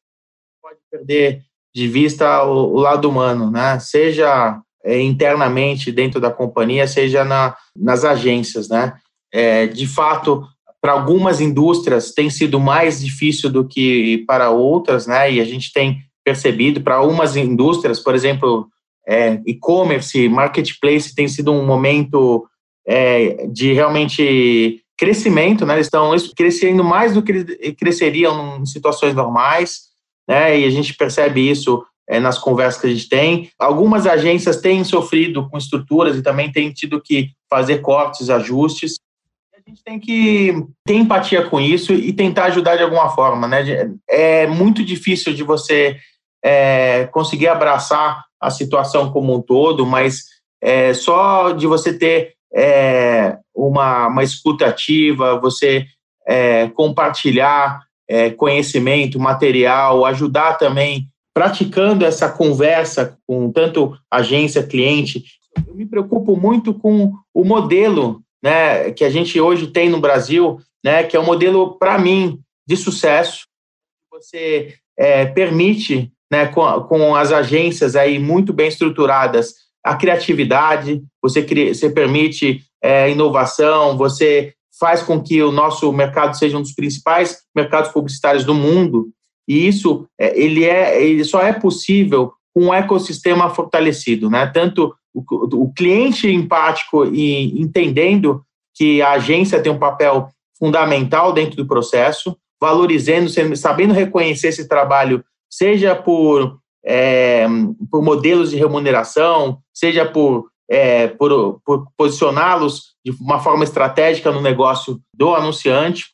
[0.61, 1.43] pode perder
[1.75, 3.77] de vista o, o lado humano, né?
[3.79, 8.93] Seja é, internamente dentro da companhia, seja na, nas agências, né?
[9.33, 10.43] É, de fato,
[10.81, 15.31] para algumas indústrias tem sido mais difícil do que para outras, né?
[15.31, 18.67] E a gente tem percebido para algumas indústrias, por exemplo,
[19.07, 22.45] é, e-commerce, marketplace, tem sido um momento
[22.85, 25.75] é, de realmente crescimento, né?
[25.75, 29.83] Eles estão crescendo mais do que cresceriam em situações normais,
[30.27, 30.59] né?
[30.59, 33.49] E a gente percebe isso é, nas conversas que a gente tem.
[33.57, 38.95] Algumas agências têm sofrido com estruturas e também têm tido que fazer cortes, ajustes.
[39.53, 40.53] A gente tem que
[40.85, 43.47] ter empatia com isso e tentar ajudar de alguma forma.
[43.47, 43.93] Né?
[44.09, 45.97] É muito difícil de você
[46.43, 50.23] é, conseguir abraçar a situação como um todo, mas
[50.61, 55.85] é, só de você ter é, uma, uma escuta ativa, você
[56.27, 65.23] é, compartilhar é, conhecimento, material, ajudar também praticando essa conversa com tanto agência, cliente,
[65.67, 70.59] eu me preocupo muito com o modelo né, que a gente hoje tem no Brasil,
[70.83, 73.45] né, que é um modelo, para mim, de sucesso.
[74.11, 79.53] Você é, permite, né, com, com as agências aí muito bem estruturadas,
[79.83, 81.41] a criatividade, você,
[81.73, 87.43] você permite é, inovação, você faz com que o nosso mercado seja um dos principais
[87.55, 89.09] mercados publicitários do mundo.
[89.47, 94.45] E isso é, ele é, ele só é possível com um ecossistema fortalecido, né?
[94.47, 95.23] Tanto o,
[95.63, 98.43] o cliente empático e entendendo
[98.75, 105.23] que a agência tem um papel fundamental dentro do processo, valorizando, sabendo reconhecer esse trabalho
[105.51, 107.45] seja por, é,
[107.91, 114.41] por modelos de remuneração, seja por, é, por, por posicioná-los de uma forma estratégica no
[114.41, 116.12] negócio do anunciante,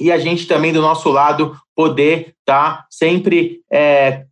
[0.00, 4.24] e a gente também, do nosso lado, poder estar tá sempre é,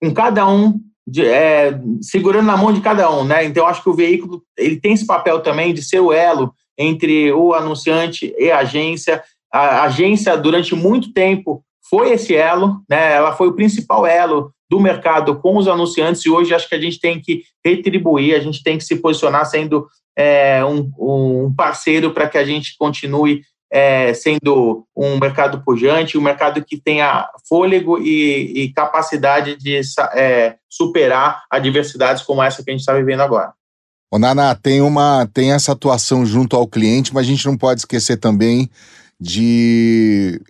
[0.00, 3.44] com cada um de, é, segurando na mão de cada um, né?
[3.44, 7.32] Então, acho que o veículo ele tem esse papel também de ser o elo entre
[7.32, 9.22] o anunciante e a agência.
[9.52, 13.14] A agência, durante muito tempo, foi esse elo, né?
[13.14, 16.80] Ela foi o principal elo do mercado com os anunciantes e hoje acho que a
[16.80, 22.12] gente tem que retribuir, a gente tem que se posicionar sendo é, um, um parceiro
[22.12, 27.98] para que a gente continue é, sendo um mercado pujante, um mercado que tenha fôlego
[27.98, 29.80] e, e capacidade de
[30.14, 33.52] é, superar adversidades como essa que a gente está vivendo agora.
[34.12, 37.82] O Naná, tem, uma, tem essa atuação junto ao cliente, mas a gente não pode
[37.82, 38.68] esquecer também
[39.20, 40.40] de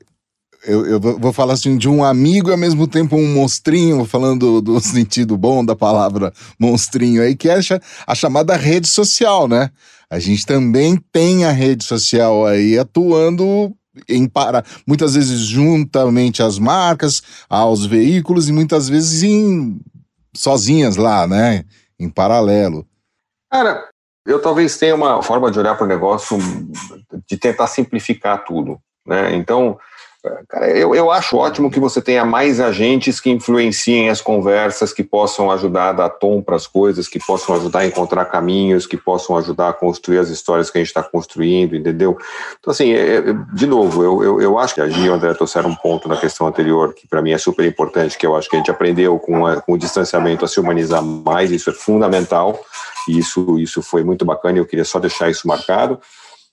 [0.65, 4.61] eu, eu, vou falar assim de um amigo e ao mesmo tempo um monstrinho, falando
[4.61, 7.59] do, do sentido bom da palavra monstrinho aí, que é
[8.07, 9.71] a chamada rede social, né?
[10.11, 13.73] A gente também tem a rede social aí atuando
[14.09, 19.81] em para muitas vezes juntamente às marcas, aos veículos e muitas vezes em
[20.35, 21.65] sozinhas lá, né?
[21.99, 22.87] Em paralelo.
[23.51, 23.89] Cara,
[24.27, 26.39] eu talvez tenha uma forma de olhar para o negócio
[27.27, 29.35] de tentar simplificar tudo, né?
[29.37, 29.79] Então,
[30.49, 35.03] Cara, eu, eu acho ótimo que você tenha mais agentes que influenciem as conversas, que
[35.03, 38.99] possam ajudar a dar tom para as coisas, que possam ajudar a encontrar caminhos, que
[38.99, 42.19] possam ajudar a construir as histórias que a gente está construindo, entendeu?
[42.59, 43.23] Então, assim, é, é,
[43.55, 46.07] de novo, eu, eu, eu, acho que a Gia e o André trouxeram um ponto
[46.07, 48.71] na questão anterior, que para mim é super importante, que eu acho que a gente
[48.71, 52.61] aprendeu com, a, com o distanciamento a se humanizar mais, isso é fundamental,
[53.09, 55.99] e isso, isso foi muito bacana, e eu queria só deixar isso marcado.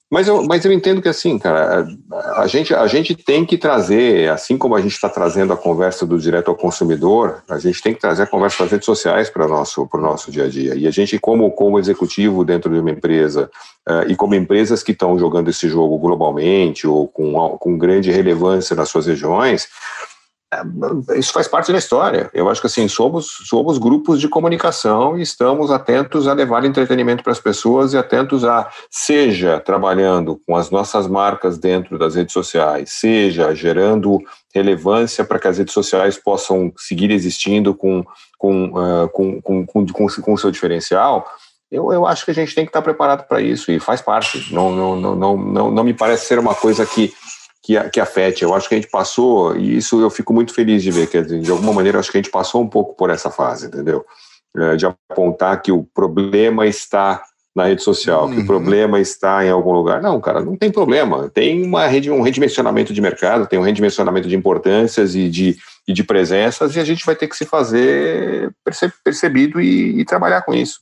[0.10, 1.86] Mas eu, mas eu entendo que assim, cara,
[2.38, 6.06] a, gente, a gente tem que trazer, assim como a gente está trazendo a conversa
[6.06, 9.46] do direto ao consumidor, a gente tem que trazer a conversa das redes sociais para
[9.46, 10.76] o nosso, nosso dia a dia.
[10.76, 13.52] E a gente, como, como executivo dentro de uma empresa,
[13.86, 18.78] uh, e como empresas que estão jogando esse jogo globalmente ou com, com grande relevância
[18.78, 19.68] nas suas regiões,
[21.18, 22.30] isso faz parte da história.
[22.34, 27.22] Eu acho que assim somos somos grupos de comunicação e estamos atentos a levar entretenimento
[27.22, 32.32] para as pessoas e atentos a seja trabalhando com as nossas marcas dentro das redes
[32.32, 34.20] sociais, seja gerando
[34.56, 38.06] relevância para que as redes sociais possam seguir existindo com
[38.38, 41.28] com uh, com, com, com, com, com seu diferencial.
[41.70, 44.54] Eu, eu acho que a gente tem que estar preparado para isso e faz parte.
[44.54, 47.14] Não, não, não, não, não, não me parece ser uma coisa que
[47.68, 48.44] que, que afete.
[48.44, 51.24] Eu acho que a gente passou, e isso eu fico muito feliz de ver, quer
[51.24, 54.06] dizer, de alguma maneira, acho que a gente passou um pouco por essa fase, entendeu?
[54.56, 57.22] É, de apontar que o problema está
[57.54, 58.30] na rede social, uhum.
[58.30, 58.48] que o uhum.
[58.48, 60.02] problema está em algum lugar.
[60.02, 61.30] Não, cara, não tem problema.
[61.30, 65.92] Tem uma rede, um redimensionamento de mercado, tem um redimensionamento de importâncias e de, e
[65.92, 68.50] de presenças, e a gente vai ter que se fazer
[69.04, 70.80] percebido e, e trabalhar com isso.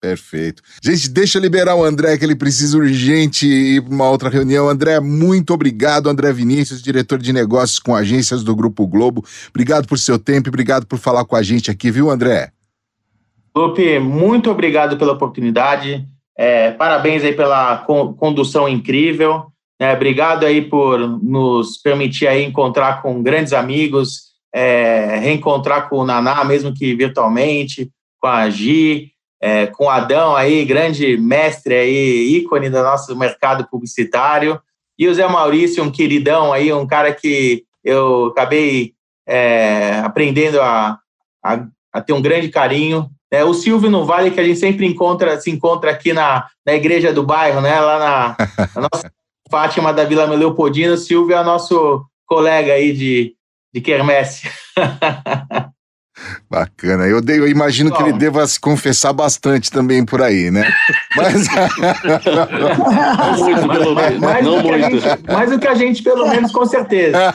[0.00, 0.62] Perfeito.
[0.82, 4.66] Gente, deixa eu liberar o André, que ele precisa urgente ir para uma outra reunião.
[4.66, 6.08] André, muito obrigado.
[6.08, 9.22] André Vinícius, diretor de negócios com agências do Grupo Globo.
[9.50, 12.50] Obrigado por seu tempo e obrigado por falar com a gente aqui, viu, André?
[13.54, 16.06] Lupe, muito obrigado pela oportunidade.
[16.34, 17.84] É, parabéns aí pela
[18.16, 19.52] condução incrível.
[19.78, 26.06] É, obrigado aí por nos permitir aí encontrar com grandes amigos, é, reencontrar com o
[26.06, 32.68] Naná, mesmo que virtualmente, com a Gi é, com Adão aí, grande mestre aí, ícone
[32.68, 34.60] do nosso mercado publicitário,
[34.98, 38.92] e o Zé Maurício, um queridão aí, um cara que eu acabei
[39.26, 40.98] é, aprendendo a,
[41.42, 43.08] a, a, ter um grande carinho.
[43.30, 46.74] É, o Silvio no Vale, que a gente sempre encontra, se encontra aqui na, na
[46.74, 47.80] igreja do bairro, né?
[47.80, 48.36] Lá na,
[48.76, 49.10] na nossa
[49.50, 53.34] Fátima da Vila Leopoldina, o Silvio é nosso colega aí de,
[53.72, 54.50] de quermesse.
[56.50, 57.06] Bacana.
[57.06, 57.96] Eu, eu imagino Bom.
[57.96, 60.70] que ele deva se confessar bastante também por aí, né?
[61.16, 61.46] Mas.
[63.38, 64.20] muito, pelo menos.
[64.20, 65.00] Mais, Não muito.
[65.00, 67.18] Gente, mais do que a gente, pelo menos, com certeza.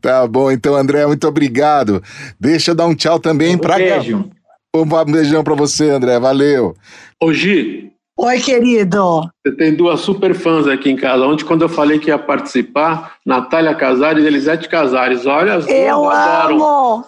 [0.00, 2.02] tá bom, então, André, muito obrigado.
[2.38, 4.30] Deixa eu dar um tchau também um para beijo.
[4.74, 6.18] Um beijão para você, André.
[6.18, 6.74] Valeu.
[7.20, 9.22] Ô, Gi, Oi, querido.
[9.44, 11.26] Você tem duas super fãs aqui em casa.
[11.26, 15.26] Ontem, quando eu falei que ia participar, Natália Casares e Elisete Casares.
[15.26, 17.04] Olha, as eu amo.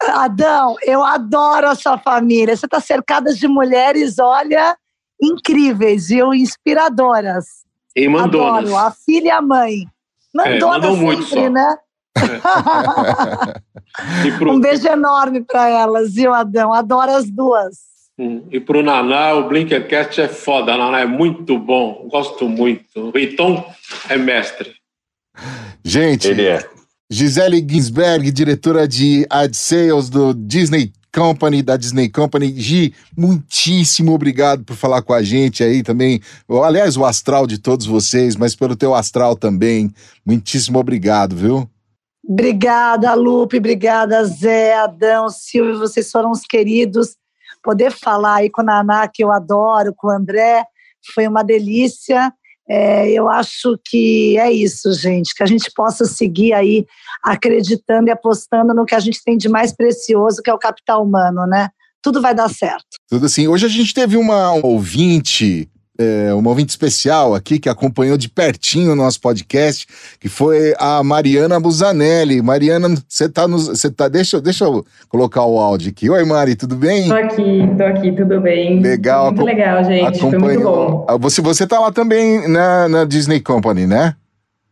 [0.00, 2.56] Adão, eu adoro a sua família.
[2.56, 4.76] Você está cercada de mulheres, olha,
[5.20, 6.32] incríveis, viu?
[6.32, 7.46] Inspiradoras.
[7.94, 8.64] E mandonas.
[8.64, 9.84] Adoro, a filha e a mãe.
[10.34, 11.76] Mandonas é, sempre, muito né?
[12.16, 13.68] É.
[14.48, 16.72] Um beijo enorme para elas, viu, Adão?
[16.72, 17.87] Adoro as duas.
[18.18, 20.74] Hum, e para o Naná, o Blinkercast é foda.
[20.74, 22.08] O Naná é muito bom.
[22.10, 23.00] Gosto muito.
[23.00, 23.64] O Riton
[24.08, 24.74] é mestre.
[25.84, 26.68] Gente, ele é.
[27.10, 32.52] Gisele Ginsberg, diretora de Ad Sales do Disney Company, da Disney Company.
[32.54, 36.20] Gi, muitíssimo obrigado por falar com a gente aí também.
[36.64, 39.90] Aliás, o astral de todos vocês, mas pelo teu astral também.
[40.26, 41.70] Muitíssimo obrigado, viu?
[42.28, 47.16] Obrigada, Lupe, obrigada, Zé, Adão, Silvio, vocês foram os queridos.
[47.68, 50.64] Poder falar aí com a Naná, que eu adoro, com o André,
[51.14, 52.32] foi uma delícia.
[52.66, 56.86] É, eu acho que é isso, gente, que a gente possa seguir aí
[57.22, 61.04] acreditando e apostando no que a gente tem de mais precioso, que é o capital
[61.04, 61.68] humano, né?
[62.02, 62.96] Tudo vai dar certo.
[63.06, 63.46] Tudo assim.
[63.46, 65.68] Hoje a gente teve uma ouvinte
[65.98, 69.86] é, uma ouvinte especial aqui que acompanhou de pertinho o nosso podcast,
[70.20, 72.40] que foi a Mariana Busanelli.
[72.40, 73.66] Mariana, você tá nos.
[73.66, 74.08] Você tá.
[74.08, 76.08] Deixa, deixa eu colocar o áudio aqui.
[76.08, 77.08] Oi, Mari, tudo bem?
[77.08, 78.80] Tô aqui, tô aqui, tudo bem.
[78.80, 79.26] Legal.
[79.26, 80.20] Muito legal, gente.
[80.20, 81.06] Foi muito bom.
[81.18, 84.14] Você, você tá lá também na, na Disney Company, né?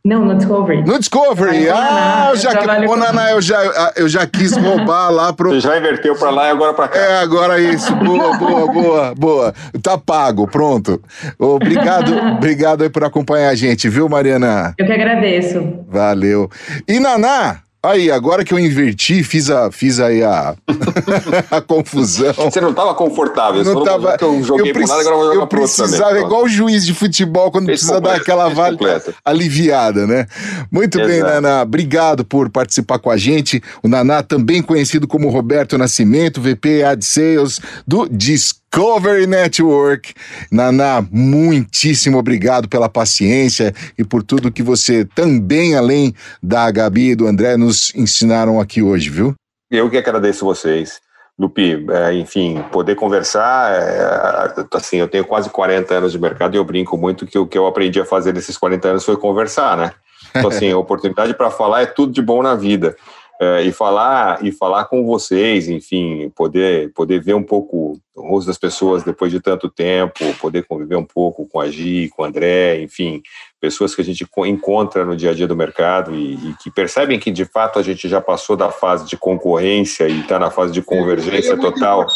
[0.07, 0.85] Não, no Discovery.
[0.85, 1.69] No Discovery!
[1.69, 5.51] Ah, eu já, eu ô, Naná, eu já, eu já quis roubar lá pro.
[5.51, 6.97] Você já inverteu pra lá e agora pra cá.
[6.97, 7.93] É, agora isso.
[7.97, 9.55] Boa, boa, boa, boa.
[9.83, 11.03] Tá pago, pronto.
[11.37, 14.75] Obrigado, obrigado aí por acompanhar a gente, viu, Mariana?
[14.79, 15.81] Eu que agradeço.
[15.89, 16.49] Valeu.
[16.87, 20.57] E Naná, Aí, agora que eu inverti, fiz, a, fiz aí a,
[21.53, 22.35] a confusão.
[22.35, 26.19] Você não estava confortável, não tava, eu joguei eu lado, agora vou jogar Eu precisava,
[26.19, 28.77] igual o juiz de futebol, quando fez precisa completo, dar aquela vale,
[29.25, 30.27] aliviada, né?
[30.69, 31.13] Muito Exato.
[31.13, 31.63] bem, Naná.
[31.63, 33.63] Obrigado por participar com a gente.
[33.85, 40.13] O Naná, também conhecido como Roberto Nascimento, VP Ad Sales do Disco Discovery Network.
[40.53, 47.17] Naná, muitíssimo obrigado pela paciência e por tudo que você também, além da Gabi e
[47.17, 49.35] do André, nos ensinaram aqui hoje, viu?
[49.71, 51.01] Eu que agradeço vocês.
[51.39, 56.59] Lupi, é, enfim, poder conversar, é, assim, eu tenho quase 40 anos de mercado e
[56.59, 59.75] eu brinco muito que o que eu aprendi a fazer nesses 40 anos foi conversar,
[59.79, 59.93] né?
[60.35, 62.95] Então, assim, a oportunidade para falar é tudo de bom na vida.
[63.39, 68.47] É, e falar e falar com vocês, enfim, poder poder ver um pouco o rosto
[68.47, 72.25] das pessoas depois de tanto tempo, poder conviver um pouco com a Gi, com o
[72.25, 73.21] André, enfim,
[73.61, 77.21] pessoas que a gente encontra no dia a dia do mercado e, e que percebem
[77.21, 80.73] que de fato a gente já passou da fase de concorrência e está na fase
[80.73, 82.07] de convergência é total.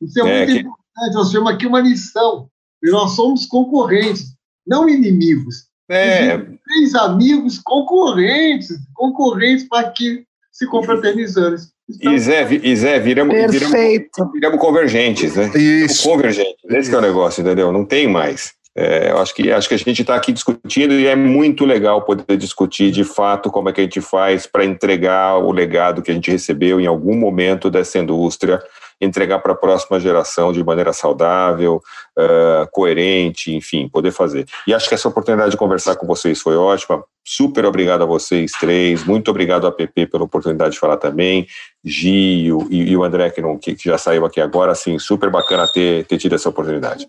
[0.00, 0.58] Isso é, é muito que...
[0.60, 1.14] importante.
[1.14, 1.82] Nós temos aqui uma.
[1.86, 4.34] E nós somos concorrentes,
[4.66, 5.66] não inimigos.
[5.88, 6.38] É.
[6.38, 11.56] Três amigos concorrentes, concorrentes para que se confraternizando.
[12.02, 15.50] E Zé, e Zé viramos, viramos, viramos, convergentes, né?
[15.54, 16.08] Isso.
[16.08, 16.56] Convergentes.
[16.68, 17.70] Esse é o negócio, entendeu?
[17.70, 18.54] Não tem mais.
[18.78, 22.02] É, eu acho que, acho que a gente está aqui discutindo e é muito legal
[22.02, 26.10] poder discutir de fato como é que a gente faz para entregar o legado que
[26.10, 28.62] a gente recebeu em algum momento dessa indústria
[29.00, 31.82] entregar para a próxima geração de maneira saudável,
[32.18, 34.46] uh, coerente, enfim, poder fazer.
[34.66, 37.04] E acho que essa oportunidade de conversar com vocês foi ótima.
[37.24, 41.46] Super obrigado a vocês três, muito obrigado a PP pela oportunidade de falar também,
[41.84, 45.30] Gio e, e o André, que, não, que, que, já saiu aqui agora, assim, super
[45.30, 47.06] bacana ter, ter tido essa oportunidade.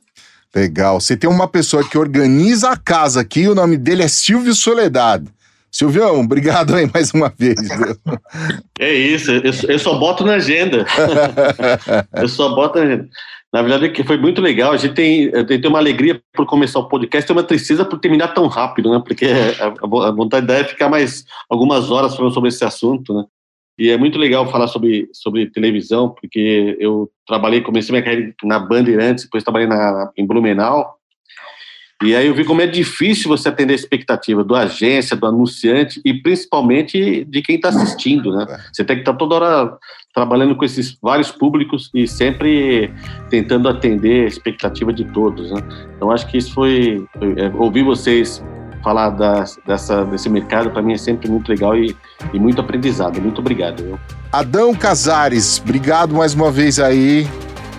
[0.56, 1.00] Legal.
[1.00, 5.28] Você tem uma pessoa que organiza a casa aqui, o nome dele é Silvio Soledade.
[5.72, 7.58] Silvião, obrigado aí mais uma vez.
[8.80, 10.86] É isso, eu, eu só boto na agenda.
[12.16, 13.10] eu só boto na agenda.
[13.54, 14.74] Na verdade, que foi muito legal.
[14.74, 18.34] A gente tem, tem uma alegria por começar o podcast e uma tristeza por terminar
[18.34, 19.02] tão rápido, né?
[19.06, 23.24] Porque a, a vontade é ficar mais algumas horas falando sobre esse assunto, né?
[23.80, 28.58] E é muito legal falar sobre, sobre televisão, porque eu trabalhei, comecei minha carreira na
[28.58, 30.97] Bandeirantes, depois trabalhei na, em Blumenau,
[32.04, 36.00] e aí eu vi como é difícil você atender a expectativa do agência, do anunciante
[36.06, 38.46] e principalmente de quem está assistindo, né?
[38.48, 38.58] É.
[38.72, 39.78] Você tem que estar tá toda hora
[40.14, 42.94] trabalhando com esses vários públicos e sempre
[43.32, 45.60] tentando atender a expectativa de todos, né?
[45.96, 48.44] Então acho que isso foi, foi é, ouvir vocês
[48.84, 51.98] falar das, dessa, desse mercado para mim é sempre muito legal e,
[52.32, 53.20] e muito aprendizado.
[53.20, 53.84] Muito obrigado.
[53.84, 54.00] Viu?
[54.32, 57.28] Adão Casares, obrigado mais uma vez aí.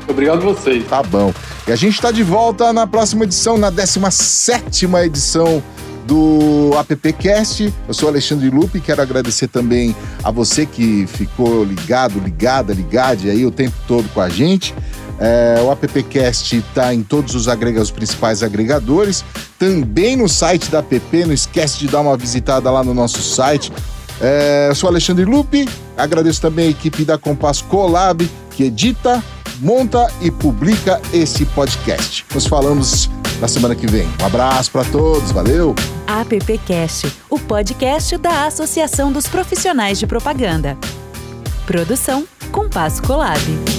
[0.08, 0.84] Obrigado vocês.
[0.86, 1.32] Tá bom.
[1.66, 5.62] E a gente está de volta na próxima edição, na 17 edição
[6.06, 7.72] do AppCast.
[7.86, 9.94] Eu sou Alexandre Lupe, quero agradecer também
[10.24, 14.74] a você que ficou ligado, ligada, ligade aí o tempo todo com a gente.
[15.20, 19.24] É, o AppCast está em todos os, agrega os principais agregadores,
[19.58, 21.26] também no site da App.
[21.26, 23.70] Não esquece de dar uma visitada lá no nosso site.
[24.20, 29.22] É, eu sou Alexandre Lupe, agradeço também a equipe da Compass Colab, que edita,
[29.60, 32.26] monta e publica esse podcast.
[32.34, 33.08] Nos falamos
[33.40, 34.08] na semana que vem.
[34.20, 35.74] Um abraço para todos, valeu!
[36.06, 40.76] AppCast, o podcast da Associação dos Profissionais de Propaganda.
[41.66, 43.77] Produção Compasso Colab.